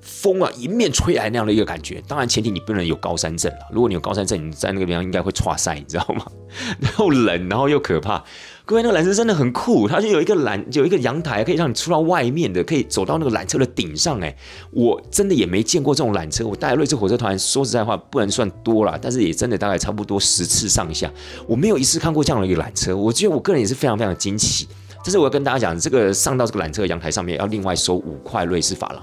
[0.00, 2.02] 风啊迎面吹来那样的一个感觉。
[2.06, 6.26] 当然前提你不能有高山症了，如果你有高山症，你在那个地方应该会岔晒，你知道吗？
[6.80, 8.22] 然后冷，然后又可怕。
[8.68, 14.18] 各位，那个缆车真的很酷，它就有一个缆，有一个阳台，可以让你出到外面的，可以走到那个缆车的顶上。
[14.20, 14.36] 哎，
[14.72, 16.44] 我真的也没见过这种缆车。
[16.44, 21.08] 我带瑞士火车团，说实在话，不能算多了，但是也真的大概差不多十次上下，
[21.46, 22.96] 我没有一次看过这样的一个缆车。
[22.96, 24.66] 我觉得我个人也是非常非常惊奇。
[25.04, 29.00] 但是我要跟大家讲，这个上到这个缆车阳台上面要另外收五块瑞士法郎，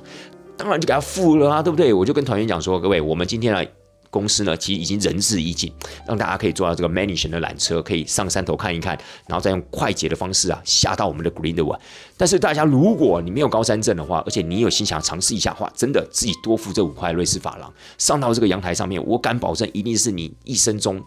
[0.58, 1.94] 当然就给他付了啊，对不对？
[1.94, 3.66] 我就跟团员讲说，各位，我们今天来。
[4.14, 5.74] 公司呢，其实已经仁至义尽，
[6.08, 8.96] 让大家可以坐到这个 Mansion 的缆车，可以上山头看一看，
[9.28, 11.80] 然后再用快捷的方式啊下到我们的 Greenwood。
[12.16, 21.04] 但是大家如果你没有高山症的话，而且你有心想尝试一下的话，真的自己多付这五块瑞士法郎，上到这个阳台上面，我敢保证一定是你一生中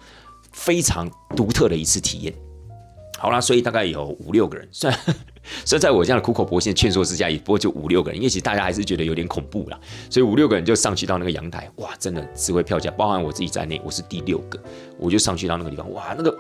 [0.51, 2.46] 非常独特的一次体验。
[3.19, 4.95] 好啦，所以大概有五六个人，算。
[5.65, 9.79] 所以在我这样的苦口婆心劝说之下，也不过就五六个人，因为其实大家还是觉得有点恐怖啦。
[10.11, 14.61] 所以五六个人就上去到那个阳台，哇，真的智慧票价，包含我自己在内，我是第六个，
[14.99, 16.37] 我就上去到那个地方，哇，那个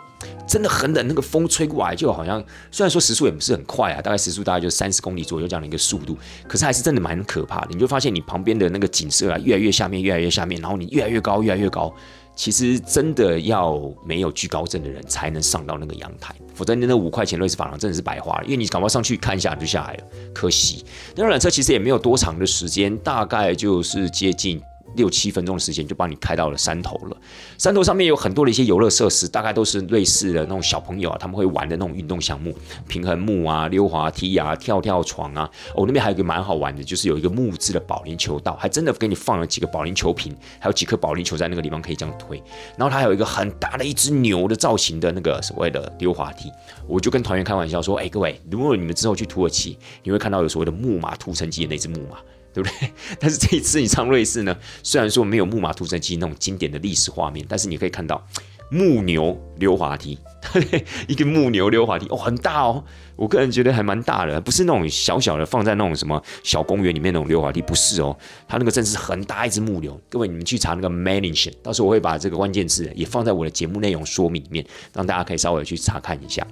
[0.46, 7.68] 真的很冷，那个风吹过来就好像，虽然说时速也不是很快啊，大概时速大概就三十公里左右这样的一个速度，可是还是真的蛮可怕的。
[7.70, 11.94] 你就发现你旁边的那个景色啊，越来越下面，越来越下面，然后你越来越高，越来越高。
[12.36, 20.84] 其实真的要没有惧高症的人才能上到那个阳台，否则你那五块钱瑞士法郎真的是白花了，因为你赶快上去看一下就下来了，可惜。
[21.16, 24.60] 那辆缆车其实也没有多长的时间，大概就是接近。
[24.96, 27.16] 六七分钟的时间就帮你开到了山头了。
[27.56, 32.54] 山头上面有很多的一些游乐设施，大概都是类似的那种小朋友啊他们会玩的那种运动项目，
[32.88, 35.48] 平衡木啊、溜滑梯啊、跳跳床啊。
[35.74, 42.42] 哦，那边还有一个蛮好玩的，就是有一个木质的保龄球道，还真的给你放了几个保龄球瓶，还有几颗保龄球在那个地方可以这样推。
[42.76, 46.50] 然后它还有一个很大的一只牛的造型的那个所谓的溜滑梯。
[46.86, 52.18] 我就跟团员开玩笑说：“哎，各位，如果你们之后去土耳其，你会看到有所谓的木马屠城机的那只木马。”
[52.56, 52.90] 对不对？
[53.20, 58.26] 但是这一次你上瑞士呢，虽然说没有木马屠城机那种经典的历史画面，但是你可以看到
[58.70, 60.18] 木牛溜滑梯，
[61.06, 62.82] 一个木牛溜滑梯哦，很大哦。
[63.14, 68.16] 我个人觉得还蛮大的，不是那种小小的放在那种什么小公园里面那种溜滑梯，不是哦。
[68.48, 70.00] 它那个真是很大一只木牛。
[70.08, 76.46] 各位你们去查那个 Mansion，到时候我会把这个关键字也放在我的节目内容说明里面，让大家可以稍微去查看一下。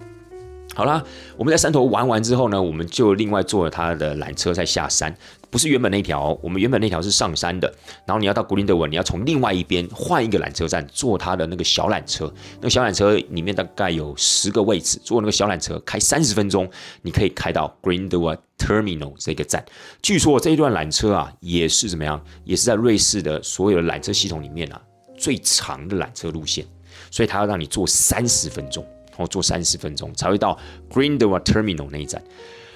[0.73, 1.03] 好啦，
[1.37, 5.15] 我们在山头玩完之后呢，我们就另外坐了他的缆车再下山。
[5.49, 7.73] 不是原本那条，我们原本那条是上山的，
[8.05, 12.33] 然后你要到古林德文，你要从另外一边换一个缆车站，坐他的那个小缆车。
[12.57, 16.69] 那个小缆车里面大概有十个位置，坐那个小缆车开三十分钟，
[17.03, 19.65] 你可以开到 Greenwood Terminal 这个站。
[20.03, 24.81] 据说这一段缆车啊，也是怎么样，也是在瑞士的所有的缆车系统里面啊
[25.17, 26.67] 最长的缆车路线，
[27.13, 28.85] 所以它要让你坐三十分钟，
[29.17, 30.59] 然后坐三十分钟才会到
[30.91, 32.23] Greenwood Terminal 那一站。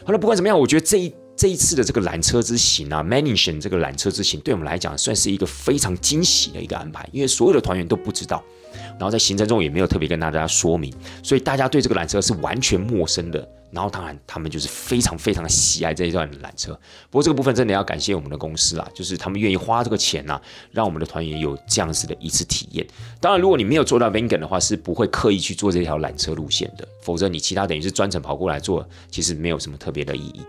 [0.04, 1.14] 好了，不管怎么样，我觉得这一。
[1.38, 13.48] 这一次的这个缆车之行啊，Mansion 这个缆车之行，对我们来讲算是一个非常惊喜的一个安排，因为所有的团员都不知道，然后在行程中也没有特别跟大家说明，所以大家对这个缆车是完全陌生的。
[13.70, 16.72] 然后当然，他们就是非常非常喜爱这一段缆车。
[17.10, 20.40] 不过这个部分真的要感谢我们的公司啦，就是他们愿意花这个钱呐，
[20.72, 22.86] 让我们的团员有这样子的一次体验。
[23.20, 26.86] 当然，如果你没有做到 Vegan 的话，是不会刻意去做这条缆车路线的。
[27.02, 30.40] 否则你其他等于是专程跑过来做，其实没有什么特别的意义。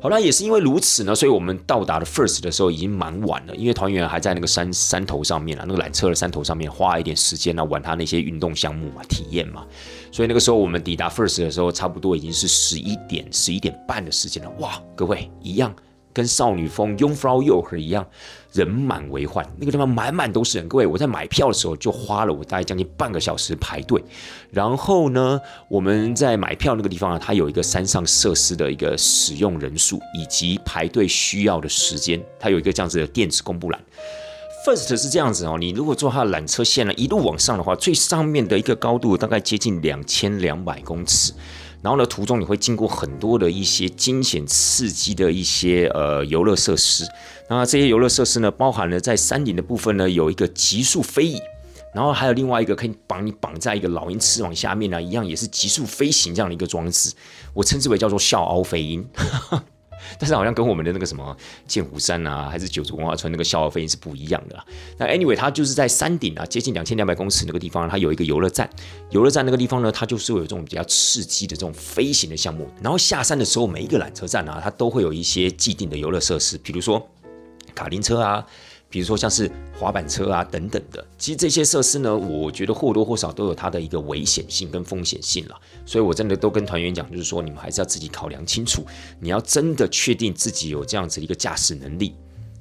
[0.00, 9.66] 好了，也是因为如此呢，所以我们到达了 First 的时候已经蛮晚了，因为团员还在那个山山头上面啊，那个缆车的山头上面花一点时间呢玩他那些运动项目嘛，体验嘛。
[10.10, 14.50] 所以那个时候我们抵达 First 的时候，差不多已经是十一点、十一点半的时间了。
[14.58, 15.72] 哇，各位一样，
[16.12, 18.04] 跟少女峰 Jungfrau Joch 一样，
[18.52, 20.68] 人满为患，那个地方满满都是人。
[20.68, 24.02] 各位，我在买票的时候就花了我大概将近半个小时排队。
[24.50, 33.80] 然后呢，我们在买票那个地方啊，它有一个山上设施的一个使用人数以及排队需要的时间，它有一个这样子的电子公布栏。
[34.66, 41.32] First 是这样子哦，你如果坐它的缆车线呢，一路往上的话，最上面的一个高度大概接近两千两百公尺，
[41.86, 47.04] 然后呢，途中你会经过很多的一些惊险刺激的一些呃游乐设施，
[47.48, 51.40] 那这些游乐设施呢，包含了在山顶的部分呢，有一个极速飞椅，
[51.94, 57.14] 然后还有另外一个可以绑你绑在一个老鹰翅膀下面呢，一样也是极速飞行这样的一个装置，
[57.54, 59.08] 我称之为叫做笑傲飞鹰。
[60.18, 64.64] 但是好像跟我们的那个什么剑湖山啊，还是九族文化村那个消耗飞是不一样的。
[64.98, 68.68] 那 anyway，它就是在山顶啊，接近两千两百公尺那个地方，它有一个游乐站。
[69.10, 72.68] 游乐站那个地方呢，它就是有这种比较刺激的这种飞行的项目。
[72.82, 77.08] 然后下山的时候，每一个缆车站啊，它都会有一些既定的游乐设施，比如说
[77.74, 78.46] 卡丁车啊。
[78.96, 85.60] 比如说像是滑板车啊等等的，其实这些设施呢，我觉得或多或少都有它的一个危险性跟风险性了。
[85.84, 88.86] 所以我真的都跟团员讲，就是说你们还是要自己考量清楚，
[89.20, 92.14] 你要真的确定自己有这样子的一个驾驶能力，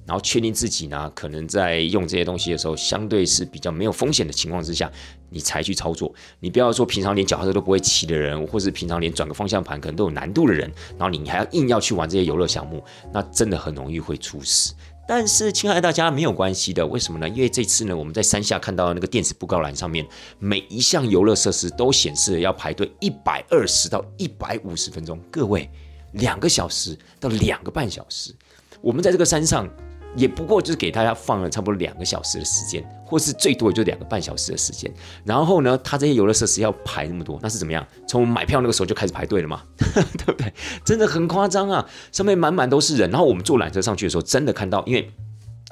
[0.06, 4.92] 然后确定自己呢可能在用这些东西的时候，相对是比较没有风险的情况之下，
[5.30, 6.14] 你才去操作。
[6.42, 12.84] 你不要说平常连脚踏车都不会骑的人，或是平常连转个方向盘可能都有难度的人，然后你还要硬要去玩这些游乐项目，
[13.14, 14.74] 那真的很容易会出事。
[15.08, 16.86] 但是，亲爱的大家，没有关系的。
[16.86, 17.30] 为什么呢？
[17.30, 20.06] 因为这次呢，我们在山下看到那个电子布告栏上面，
[20.40, 25.20] 每一项游乐设施都显示要排队一百二十到一百五十分钟。
[25.30, 25.70] 各位，
[26.14, 28.34] 两个小时到两个半小时，
[28.82, 29.70] 我们在这个山上。
[30.16, 34.92] 也不过就是给大家放了差不多两个小时的时间，或是最多也就两个半小时的时间。
[35.24, 37.86] 然后呢，他这些游乐设施要排那么多，那是怎么样？
[38.08, 39.62] 从买票那个时候就开始排队了吗？
[39.78, 40.54] 对不对？
[40.84, 41.88] 真的很夸张啊！
[42.12, 43.10] 上面满满都是人。
[43.12, 45.12] 然后我们坐缆车上去的时候，真的看到，因为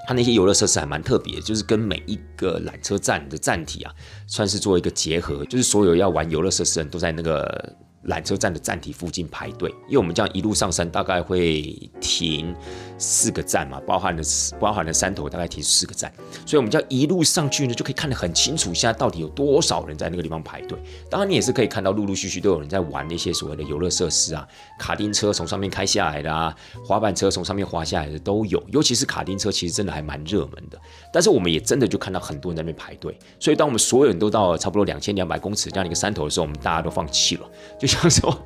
[0.07, 3.91] 他那些游乐设施还蛮特别，就是跟每一个缆车站的站体啊，
[4.27, 7.75] 算是做一个结合，就是所有要玩游乐设施的人都在那个。
[8.07, 11.61] 缆车站的站体附近排队，因为我们这样一路上山，大概会
[12.01, 12.53] 停
[12.97, 14.23] 四个站嘛，包含了
[14.59, 16.11] 包含了山头，大概停四个站，
[16.45, 20.77] 所以我们这样一路上去呢，就可以看得很清楚，现在到底有多少人在那个地方排队。
[21.09, 24.47] 当然，你也是可以看到陆陆续续都有人在玩那些所谓的游乐设施啊，
[24.77, 26.53] 卡丁车从上面开下来的啊，
[26.85, 30.79] 滑板车从上面滑下来的都有，尤其是卡丁车，其实真的还蛮热门的。
[31.13, 37.49] 但是我们也真的就看到很多人在那边排队，所以当我们所有人都到了差不多两千两百公尺这样的一个山头的时候，我们大家都放弃了，
[37.79, 37.87] 就。
[37.93, 38.37] 他说：“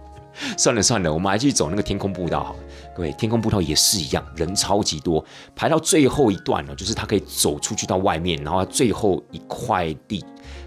[0.57, 2.59] 算了算了，我们还去走那个天空步道好了。
[2.95, 5.23] 各位，天空步道也是一样，人超级多，
[5.55, 10.23] 排到最后一段呢，就是它可以走出去到外面，然后最后一块地，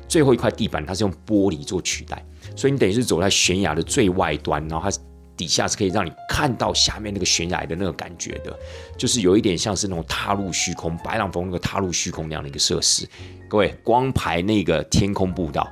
[0.09, 2.25] 最后一块地板它是用玻璃做取代，
[2.57, 4.97] 所以你等于是走在悬崖的最外端，然后它
[5.41, 8.55] 底下是可以让你看到下面那个悬崖的那个感觉的，
[8.99, 13.09] 就是有一点像是那种踏入虚空，白朗峰那个踏入虚空那样的一个设施。
[13.49, 15.67] 各位，光排那个天空步道。”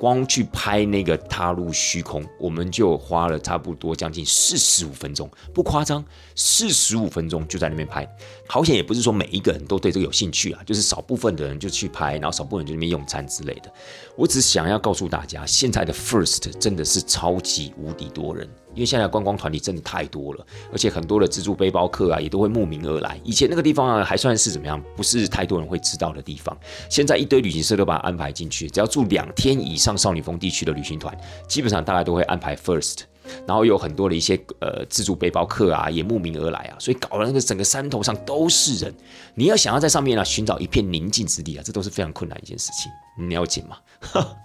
[0.00, 6.02] 光去拍那个踏入虚空，我们就花了差不多将近四十五分钟，不夸张，
[6.42, 8.08] 四十五分钟就在那边拍。
[8.46, 13.70] 好险也不是说每一个人都对这个有兴趣啊，就是少部分的人就去拍，然后少部分人就那边用餐之类的。
[14.16, 18.48] 我只想要告诉大家，现在的 First 真的是超级无敌多人。
[18.72, 23.20] 因为现在观光团体真的太多了，而且很多的自助背包客啊，也都会慕名而来。
[23.24, 26.56] 以前那个地方啊，还算是怎么样，不是太多人会知道的地方。
[26.88, 31.14] 现在一堆旅行社都把它安排进去，只要住两天以上少女峰地区的旅行团，
[31.48, 33.00] 基本上大家都会安排 first。
[33.46, 38.94] 然后有很多的一些呃自助背包客啊，也慕名而来啊，所以搞了那个整个山头上都是人。
[39.34, 43.78] 你要想要在上面呢寻找一片宁静之地啊，这都是非常困难一件事情，你了解吗？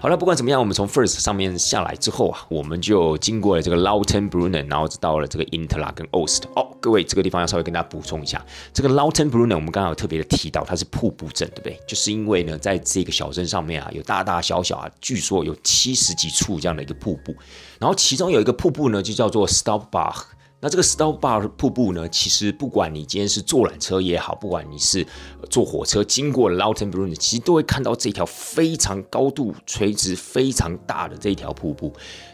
[0.00, 6.42] 好了，不管怎么样，我们从 First 上面下来之后啊，我们就经过了这个 Lautenbrunnen，然后到了这个 Interlaken Ost。
[6.54, 11.80] 哦，各位，这个地方要稍微跟大家补充一下，这个 Lautenbrunnen 我们刚刚有特别的提到，它是瀑布镇，对不对？
[11.84, 17.34] 就是因为呢，在这个小镇上面啊，有大大小小啊，据说有七十几处这样的一个瀑布，
[17.78, 20.22] 然后其中有一个瀑布呢，就叫做 Stopbach。
[20.66, 22.08] 那这个 s t o p Bar 瀑布呢？
[22.08, 25.06] 其实不管你今天是坐缆车也好，不管你是
[25.48, 31.92] 坐火车经过 Lautenbrunnen，其实都会看到这条非常高度垂直、非常大的这一条瀑布。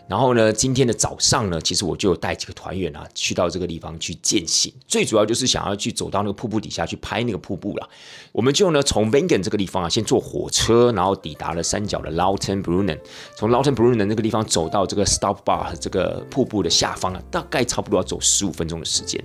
[0.09, 4.73] 然后呢，今天的早上呢，其实我就带几个团员啊，去到这个地方去践行。
[4.87, 7.89] 最主要就是想要去走到那个瀑布底下去拍那个瀑布了。
[8.33, 12.99] 我们就呢从 Wengen 这个地方啊，先坐火车，然后抵达了山脚的 Lautenbrunn，。
[13.37, 19.23] 从 Lautenbrunnen 那个地方走到这个 Stop Bar 这个瀑布的下方啊，大概差不多要走十五分钟的时间。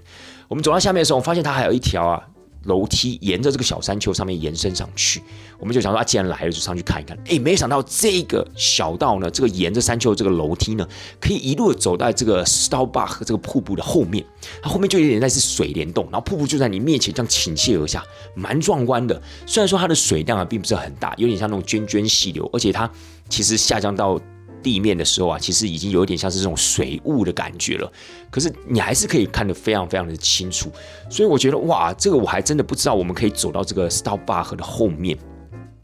[0.47, 2.21] 我们走到下面的时候，我发现它还有一条啊。
[2.63, 5.23] 楼梯沿着这个小山丘上面延伸上去，
[5.57, 7.17] 我们就想说啊，既然来了，就上去看一看。
[7.29, 10.85] 哎，没想到这个小道呢，这个沿着山丘这个楼梯呢，
[11.21, 14.25] 可以一路走到这个 Staubach 这个瀑布的后面，
[14.61, 18.03] 它后面就有点类似水帘洞，然后瀑布就在你面前这样倾泻而下，
[18.35, 19.21] 蛮壮观的。
[19.45, 22.91] 虽然说它的水量啊并不是很大，有点像那种涓涓细流，而且它
[23.29, 24.19] 其实下降到。
[24.61, 27.91] 地面的时候啊，其实已经有一点像是这种水雾的感觉了。
[28.29, 30.69] 可是你还是可以看得非常非常的清楚，
[31.09, 35.17] 所以我觉得哇，这个我还真的不知道我们可以走到这个 Stop Bar 的后面。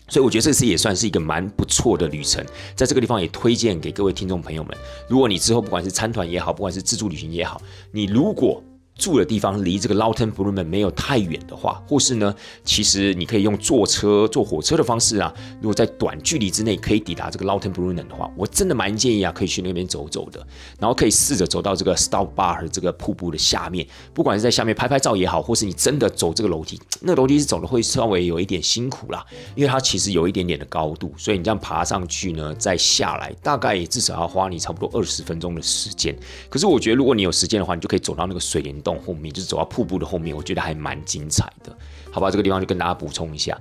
[0.10, 2.46] 所以我觉得这次也算是一个蛮不错的旅程，
[2.76, 4.78] 在这个地方也推荐给各位听众朋友们。
[5.08, 7.60] 如果你之后不管是参团也好，不管是自助旅行也好，
[7.90, 8.62] 你如果
[8.96, 12.34] 住的地方离这个 Lautenbrunnen 没有太远的话，或是呢，
[12.64, 15.34] 其实你可以用坐车、坐火车的方式啊。
[15.62, 20.46] 如果在短距离之内可以抵达这个 Lautenbrunnen 的话，我真的蛮建议啊，可以去那边走走的。
[20.80, 29.26] 然后可以试着走到这个 Stop Bar 和这个瀑布的下面，不管是在下面拍拍照也好，或是你真的走这个楼梯，那楼梯是走的会稍微有一点辛苦啦，
[29.56, 36.16] 因为它其实有一点点的高度，所以你这样爬上去呢，再下来，大概也至少要花你差不多二十分钟的时间。
[36.48, 38.83] 可是我觉得，如果你有时间的话，你就可以走到那个水帘。
[38.84, 41.76] 洞后面就是走到瀑布的后面，我觉得还蛮精彩的，
[42.12, 42.30] 好吧？
[42.30, 43.58] 这个地方就跟大家补充一下。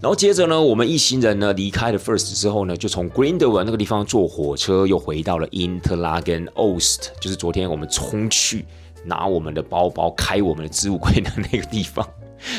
[0.00, 8.64] 然后接着呢，我们一行人呢离开了 First 之后呢，就从 Grindelwald 那个地方坐火车又回到了 Interlaken Ost，就是昨天我们冲去
[9.04, 12.04] 拿我们的包包、开我们的置物柜的那个地方。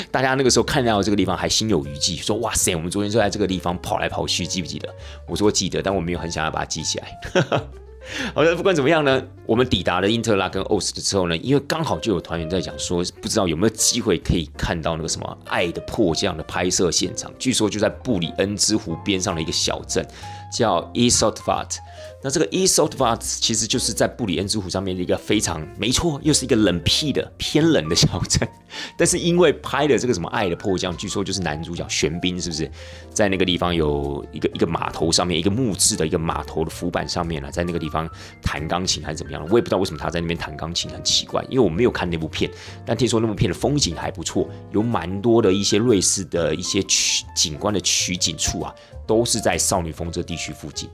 [0.09, 4.87] 大家那个时候看到这个地方还心有余悸，说哇塞，我们昨天就在这个地方跑来跑去，记不记得？
[5.27, 7.19] 我说记得，但我没有很想要把它记起来。
[8.35, 20.05] 好的，不管怎么样呢，我们抵达了因特拉跟奥斯的时候呢，因为刚好就有团员在讲说，不知道有没有机会可以看到那个什么《爱的迫降》的拍摄现场，据说就在布里恩之湖边上的一个小镇，
[20.51, 21.79] 叫 e s o t v a t
[22.23, 28.47] 那这个 e s o t v a t 其实就是在布里恩之湖上面的一个非常没错，又是一个冷僻的偏冷的小镇。
[28.97, 32.71] 但是因为拍的这个什么《爱的迫降》，据说就是男主角玄彬是不是
[33.11, 38.09] 在那个地方有一个一个码头上面，一个木质的一个码头的浮板上面呢，在那个地方
[38.41, 39.45] 弹钢琴还是怎么样？
[39.49, 41.43] 我也不知道为什么他在那边弹钢琴，很奇怪。
[41.49, 42.49] 因为我没有看那部片，
[42.85, 48.73] 但听说那部片的风景还不错，有蛮多的一些瑞士的一些取景观的取景处啊，
[49.05, 50.89] 都是在少女峰这地区附近。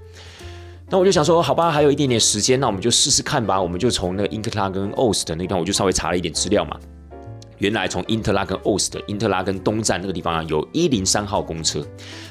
[0.91, 3.61] 那我就想说，好吧，还有一点点时间，那我们就试试看吧。
[3.61, 6.79] 我们就从那个 in class 跟 OST 那段，我就稍微查了一点资料嘛。
[7.59, 11.85] 原来从因特拉跟欧斯的因特拉跟东站那个地方啊，有一零三号公车。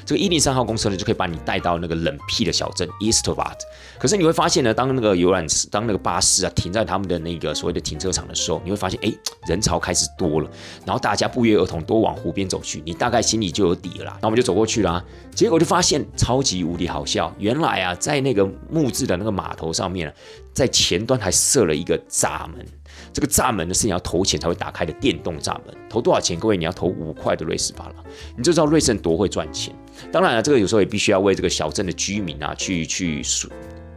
[0.05, 3.57] 这个一零三号公车呢，就可以把你带到那个冷僻的小镇 Eastvad。
[3.99, 9.13] 可是你会发现呢，当那个游览、当那个巴士啊停在他们的那个所谓的停车场的时候，你会发现，哎，
[9.47, 10.49] 人潮开始多了，
[10.85, 12.81] 然后大家不约而同都往湖边走去。
[12.85, 14.17] 你大概心里就有底了啦。
[14.21, 15.03] 那我们就走过去啦。
[15.35, 17.33] 结果就发现超级无敌好笑。
[17.37, 20.13] 原来啊，在那个木质的那个码头上面，
[20.53, 22.65] 在前端还设了一个闸门。
[23.13, 26.39] 这个闸门呢是你要投钱才会打开的电动闸门，投多少钱？
[26.39, 28.03] 各位，你要投五块的瑞士法郎，
[28.37, 29.73] 你就知道瑞士人多会赚钱。
[30.11, 33.49] 当然了，这个有时候也必须要为这个小镇的居民啊去去说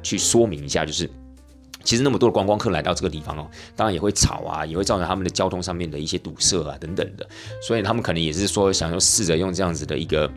[0.02, 1.08] 去说明一下，就是
[1.84, 7.28] 其实那么多的观光客来到这个地方哦，当然也会吵啊，也会造成他们的交通上面的一些堵塞啊等等的，
[7.60, 10.30] 所以他们可能也是说想要试着用这样子的一个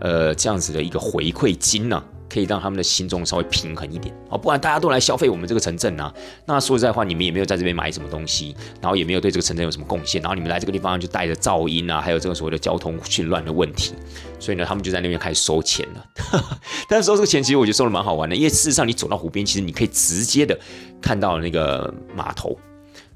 [0.00, 2.02] 呃这样子的一个回馈金呢。
[2.32, 6.14] 可以让他们的心中稍微平衡一点哦，不然大家都来消费我们这个城镇啊。
[6.46, 13.92] 那说实在话，你们也没有在这边买什么东西，然后也没有对这个城镇有什么贡献，然后你们来这个地方就带着噪音啊，还有这个所谓的交通混乱的问题，
[14.38, 16.06] 所以呢，他们就在那边开始收钱了。
[16.88, 20.58] 但是收这个钱，其实我觉得收的蛮好玩的，因为事实上你走到湖边，其实你可以直接的
[21.02, 22.56] 看到那个码头。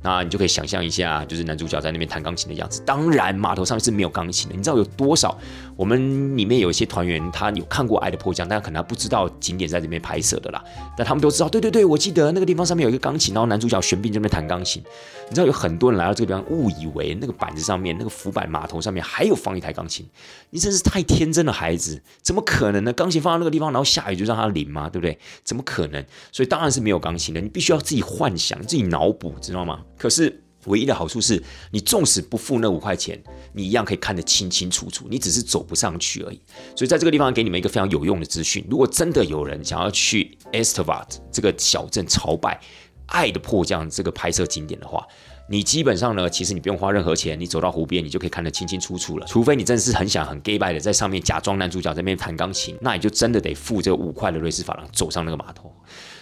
[0.07, 2.83] 那你就可以想象一下，就是男主角在那边弹钢琴的样子。
[2.85, 4.55] 当然，码头上面是没有钢琴的。
[4.55, 5.35] 你知道有多少？
[5.77, 10.63] 我们里面有一些团员，他有看过《爱的迫降》，但可能他不知道景点在这边拍摄的啦。
[10.97, 14.83] 但他们都知道，对对对，我记得那个地方上面有一个钢琴，然后男主角玄彬这边弹钢琴。
[15.29, 20.07] 你知道有很多人来到这个地方，误以为那个板子上面、那个浮板码头上面还有放一台钢琴。
[20.51, 22.93] 你真是太天真的孩子，怎么可能呢？
[22.93, 24.89] 钢琴放到那个地方，然后下雨就让它淋吗？
[24.89, 25.19] 对不对？
[25.43, 26.05] 怎么可能？
[26.31, 27.41] 所以当然是没有钢琴的。
[27.41, 29.81] 你必须要自己幻想、自己脑补，知道吗？
[29.99, 35.07] 可是唯一的好处是，你纵使不付那五块钱，你一样可以看得清清楚楚。
[35.09, 36.41] 你只是走不上去而已。
[36.77, 42.55] 所以在这个地方给你们一个非常有用的资讯：如果真的有人想要去 Estevat 这个小镇朝拜
[43.07, 45.07] 《爱的迫降》这个拍摄景点的话，
[45.47, 49.27] 你基本上呢，其实你不用花任何钱，你走到湖边，你就可以看得清清楚楚了。
[49.27, 55.71] 除非你真的是很想很 gay 拜的在上面假装男主角在那边弹钢琴，那你就真的得付这五块的瑞士法郎走上那个码头。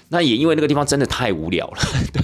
[0.09, 1.78] 那也因为那个地方真的太无聊了，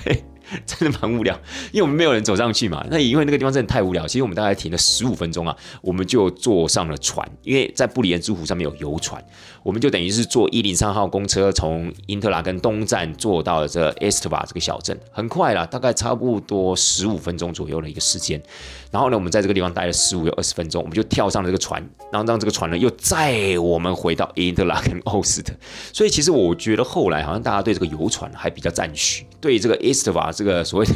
[0.04, 0.24] 对。
[0.66, 1.34] 真的蛮无聊，
[1.72, 2.84] 因为我们没有人走上去嘛。
[2.90, 7.28] 那因为那个地方真的太无聊，其实我们大概停了十五分钟啊，我们就坐上了船。
[7.42, 9.22] 因为在布里恩珠湖上面有游船，
[9.62, 18.42] 我们就等于是坐一零三号公车从因特拉根东站坐到了这 Estva 这个小镇，很快啦，大概差不多十五分钟左右的一个时间。
[18.90, 25.52] 然后呢，我们在这个地方待了十五有二十分钟，我们就跳上了这个船，然后让这个船呢又载我们回到因特拉根欧斯特。
[25.92, 30.32] 所以其实我觉得后来好像大家对这个游船还比较赞许，对这个 Estva。
[30.32, 30.94] 这个所谓的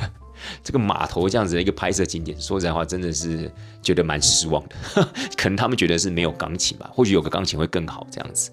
[0.64, 3.50] 这个码头这样子的一个拍摄景点，说实在话，真的是
[3.82, 4.74] 觉得蛮失望的。
[5.36, 8.50] 可能他们觉得是没有钢琴吧，或许有个钢琴会更好这样子。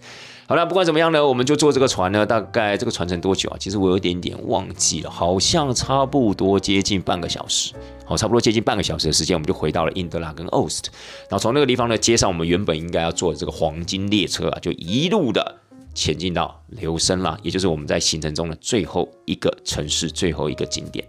[0.50, 2.26] 好了，不管怎么样呢，我们就坐这个船呢。
[2.26, 3.58] 大概这个船程多久啊？
[3.60, 7.72] 其实我有点点忘记了，好像差不多接近半个小时。
[8.04, 10.92] 好，差不多接近半个小时的时间，我们就回到了印德拉跟欧斯特。
[11.30, 15.58] 然后从那个地方呢，接上我们原本应该要坐的这个黄金列车啊，就一路的。
[15.94, 21.06] 前进到留声啦，也就是我们在行程中的最后一个城市，最后一个景点。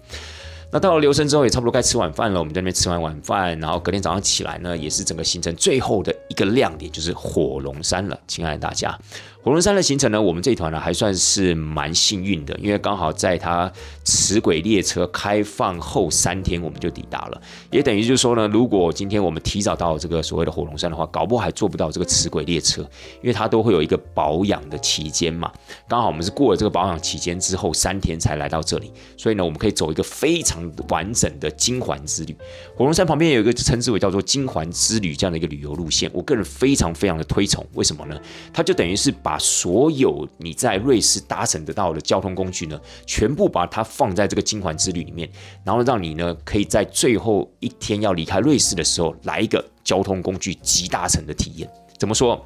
[0.73, 2.39] 那到了留声之后，也差不多该吃晚饭了。
[2.39, 8.19] 我们在那边吃完晚饭，然后隔天早上起来呢，也是整个行程最后的一个亮点，就是火龙山了。
[8.29, 8.97] 亲爱的大家。
[9.43, 13.73] 火龙山的行程呢，我们这一团呢还算是蛮幸运的，因为刚好在它
[14.05, 22.83] 磁轨列车开放后三天我们就抵达了，也等于就是说呢，如果今天我们提早到这个所谓的火龙山的话，搞不好还坐不到这个磁轨列车，
[23.23, 25.51] 因为它都会有一个保养的期间嘛。
[25.89, 32.37] 刚好我们是过了这个保养期间之后三天才来到这里，所以呢，我们可以走一个非常完整的金环之旅。
[32.77, 37.67] 火龙山旁边有一个称之为叫做金环之旅这样的一个旅游路线，我个人非常非常的推崇。
[37.73, 38.21] 为什么呢？
[38.53, 45.31] 它就等于是把把所有你在瑞士搭乘得到的交通工具呢，全部把它放在这个金环之旅里面，
[45.63, 51.71] 然后让你呢可以在最后一天要离开瑞士的时候，来一个交通工具集大成的体验。
[51.97, 52.45] 怎么说？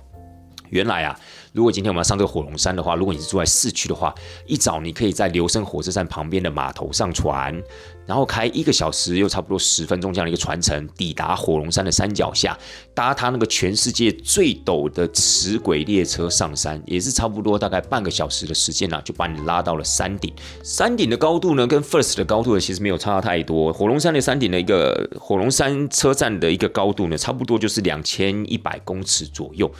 [0.68, 1.18] 原来啊。
[1.54, 4.12] 如果今天我们要上这个火龙山的话，如果你是住在市区的话，
[4.44, 7.62] 一早你可以在留声火车站旁边的码头上船，
[8.06, 12.58] 然后开一个小时又差不多十分钟这样的一个船程，抵达火龙山的山脚下，
[12.94, 20.32] 搭它那个全世界最陡的齿轨列车上山，也是差不多大概半个小时的时间呢，就把你拉到了山顶。
[20.62, 23.72] 山顶的高度呢，跟 First 的高度，其实没有差太多。
[23.72, 29.70] 火龙山的山顶的一个火龙山车站的一个高度呢，差不多就是两千一百公尺左右。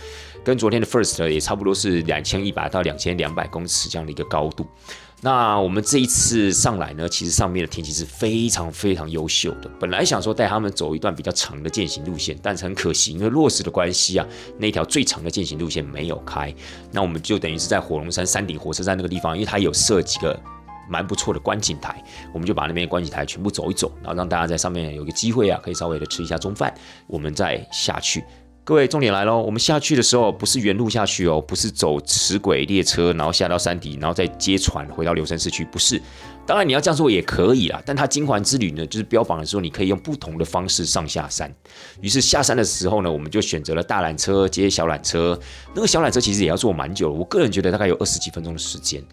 [0.43, 4.67] 跟昨天的 First 也差不多是两千一百到两千两百公尺这样的一个高度。
[5.25, 9.71] 那我们这一次上来呢，其实上面的天气是非常非常优秀的。
[9.81, 14.27] 本来想说带他们走一段比较长的践行路线，但是很可惜，因为落实的关系啊，
[14.59, 16.55] 那条最长的践行路线没有开。
[16.93, 20.39] 那我们就等于是在火龙山山顶火车站那个地方，因为它有设几个
[20.91, 22.05] 蛮不错的观景台，
[22.35, 26.75] 我们就把那边观景台全部走一走，然后让大家在上面有个机会啊，可以稍微的吃一下中饭，
[27.07, 28.23] 我们再下去。
[28.67, 29.43] 各位，重点来喽！
[29.43, 36.01] 我们下去的时候不是原路下去哦，不是走齿轨列车，然后下到山底，然后再接船回到留声市区，不是。
[36.47, 41.55] 当然你要这样做也可以啦，但它金环之旅呢，就是标榜的时候你可以用不同的方式上下山。
[42.01, 45.39] 于是下山的时候呢，我们就选择了大缆车接小缆车。
[45.75, 49.05] 那个小缆车其实也要坐蛮久了，我个人觉得大概有二十几分钟的时间。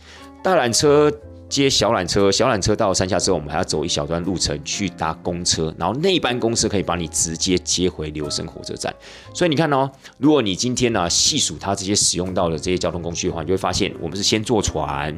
[0.42, 1.12] 大缆车。
[1.52, 8.96] 接小缆车，小缆车到山下之后，我们还要走一小段路程去搭公车，然后那一班公车可以把你直接接回留声火车站。
[9.34, 15.14] 所以你看哦，如果你今天呢细数它这些使用到的这些交通工具的话，你就会发现，我们是先坐船，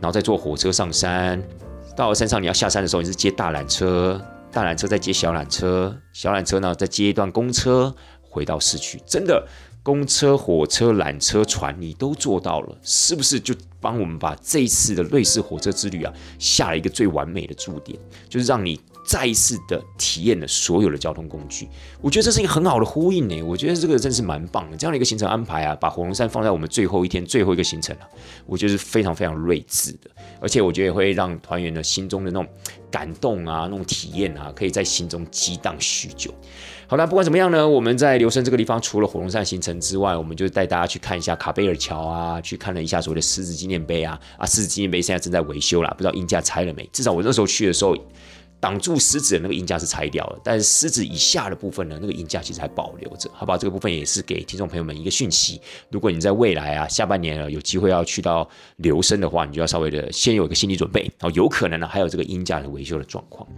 [0.00, 1.42] 然后再坐火车上山。
[1.96, 4.20] 到了山上你要下山的时候，你是接大缆车，
[4.52, 9.00] 大缆车再接小缆车，小缆车呢再接一段公车回到市区。
[9.06, 9.42] 真的。
[9.82, 17.98] 公车、火车、缆车、船，你都做到了，是不是就帮我们把这一次的瑞士火车之旅啊下了一个最完美的注点？
[18.28, 21.66] 就是让你再一次的体验了所有的交通工具。
[22.00, 23.42] 我觉得这是一个很好的呼应呢。
[23.42, 28.08] 我觉得这个真是蛮棒的，这样的一个行程安排啊，把火龙山放在我们最后一天最后一个行程啊，
[28.46, 30.10] 我觉得是非常非常睿智的。
[30.40, 32.46] 而且我觉得也会让团员的心中的那种
[32.90, 36.32] 感动啊，那种体验啊，可以在心中激荡许久。
[36.90, 46.84] 好了，不管怎么样呢，我们在留声这个地方，除了火龙山行程之外，我们就带大家去看一下卡贝尔桥啊，去看了一下所谓的狮子纪念碑啊，啊，狮子纪念碑现在正在维修啦，不知道硬架拆了没？
[46.92, 47.96] 至少我那时候去的时候。
[48.60, 53.56] 挡住狮子的那个鹰架是拆掉了，但是狮子以下的部分呢，那个鹰架其实还保留着，好吧？
[53.56, 55.58] 这个部分也是给听众朋友们一个讯息。
[55.90, 58.46] 如果你在未来啊，下半年啊有机会要去到
[58.76, 63.48] 留声的话，你就要稍微的先有一个心理准备，然后有可能呢还有这个鹰架的维修的状况。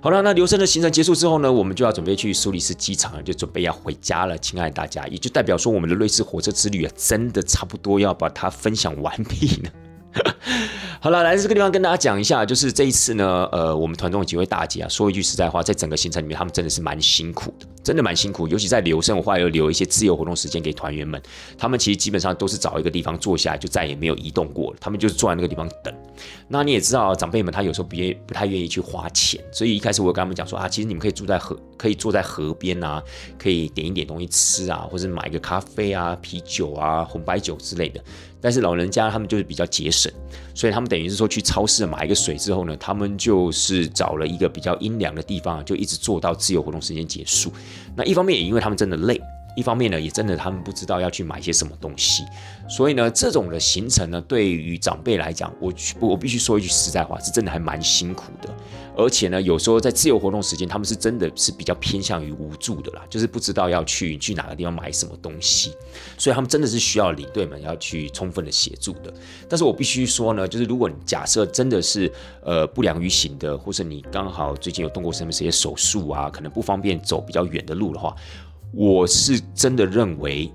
[0.00, 9.70] 好了，那留声的行程结束之后呢，我们就要准备去苏黎世机场，就准备要回家了，亲爱的大家，也就代表说我们的瑞士火车之旅啊，真的差不多要把它分享完毕了。
[11.02, 18.46] 好了，来这个地方跟大家讲一下，就是这一次呢，呃，我们团中的几位大姐啊，说一句实在话，在整个行程里面，他们真的是蛮辛苦的，真的蛮辛苦。
[18.46, 21.18] 尤其在留生活，要留一些自由活动时间给团员们，
[21.56, 24.76] 他们其实基本上都是找一个地方坐下来，就再也没有移动过了。
[24.78, 25.94] 他们就是坐在那个地方等。
[26.48, 27.96] 那你也知道，长辈们他有时候不
[28.26, 33.02] 不太愿意去花钱，所以一开始我跟他们讲说啊，其实你们可以住在河，可以坐在河边啊，
[33.38, 38.04] 可以点一点东西吃啊，或者买一个咖啡啊、啤酒啊、红白酒之类的。
[38.42, 40.10] 但是老人家他们就是比较节省，
[40.60, 47.50] 所以他们等于是说去超市买一个水之后呢，他们就是找了一个比较阴凉的地方，就一直坐到自由活动时间结束。
[47.96, 49.18] 那一方面也因为他们真的累。
[49.56, 52.24] 一方面呢，也真的他们不知道要去买些什么东西，
[52.68, 58.48] 所以呢，这种的行程呢，对于长辈来讲，我我必须说一句实在话，是真的还蛮辛苦的。
[58.96, 65.72] 而且呢，有时候在自由活动时间，他们是真的是比较偏向于无助的啦，就是不知道要去去哪个地方买什么东西，
[66.18, 69.12] 所以他们真的是需要领队们要去充分的协助的。
[69.48, 78.14] 但是我必须说呢，就是如果你假设真的是呃不良于行的，或是你刚好最近有动过什么这些手术啊，可能不方便走比较远的路的话。
[78.72, 80.50] 我是真的认为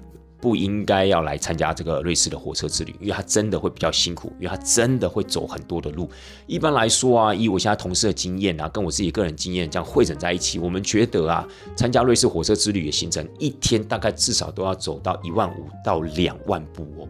[0.46, 6.08] 不应该要来参加这个瑞士的火车之旅，因为它真的会比较辛苦，因为它真的会走很多的路。
[6.46, 11.44] 一般来说啊，以我现在同事的经验啊，跟我自己个人经验这样汇整在一起，我们觉得啊，
[11.76, 17.10] 参加瑞士火车之旅的行程，一天大概至少都要走到一万五到两万步哦。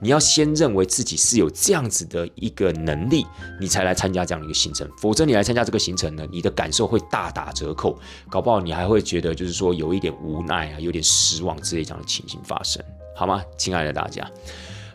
[0.00, 3.26] 你要先认为自己是有这样子的一个能力，
[3.60, 4.88] 你才来参加这样的一个行程。
[4.96, 7.98] 否则你来参加这个行程呢，你的感受会大打折扣，
[8.30, 12.69] 搞不好你还会觉得就是说有一点无奈啊，有点失望之类这样的情形发生，
[13.14, 14.30] 好吗，亲爱的大家？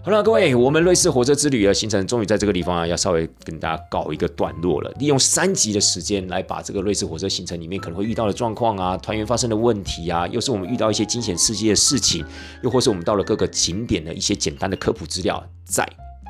[0.03, 4.91] 好了，各位，我们瑞士火车之旅的行程终于在这个地方啊，要稍微跟大家告一个段落了。
[4.99, 12.23] 利用三集的时间来把这个瑞士火车行程里面可能会遇到的状况啊，团员发生的问题啊，又是我们遇到一些惊险刺激的事情，
[12.61, 15.83] 又或是我们到了各个景点的一些简单的科普资料，在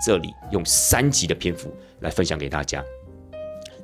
[0.06, 1.70] 这里用三集的篇幅
[2.00, 2.82] 来分享给大家。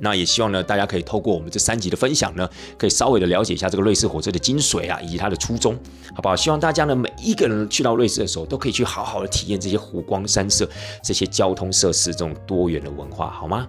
[0.02, 5.74] 那也希望呢，大家可以透过我们这三集的分享呢，可以稍微的了解一下这个瑞士火车的精髓啊，以及它的初衷，
[6.16, 6.36] 好不好？
[6.36, 10.68] 希望大家呢，每一个人去到瑞士的时候，都可以去好好的体验这些湖光山色、
[11.04, 13.68] 这些交通设施这种多元的文化，好吗？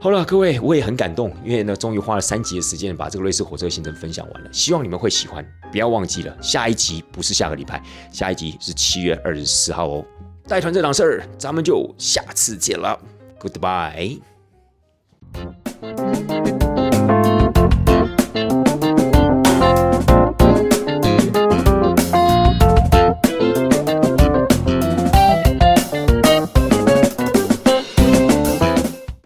[0.00, 5.46] 好了，各位，我也很感动，因为呢，终于花了三集的时间把这个瑞士火车行程分享完了，希望你们会喜欢。
[5.70, 10.04] 不要忘记了，下一集不是下个礼拜，下一集是七月二十四号哦。
[10.48, 12.98] 带团这档事儿，咱们就下次见了
[13.38, 14.29] ，Goodbye。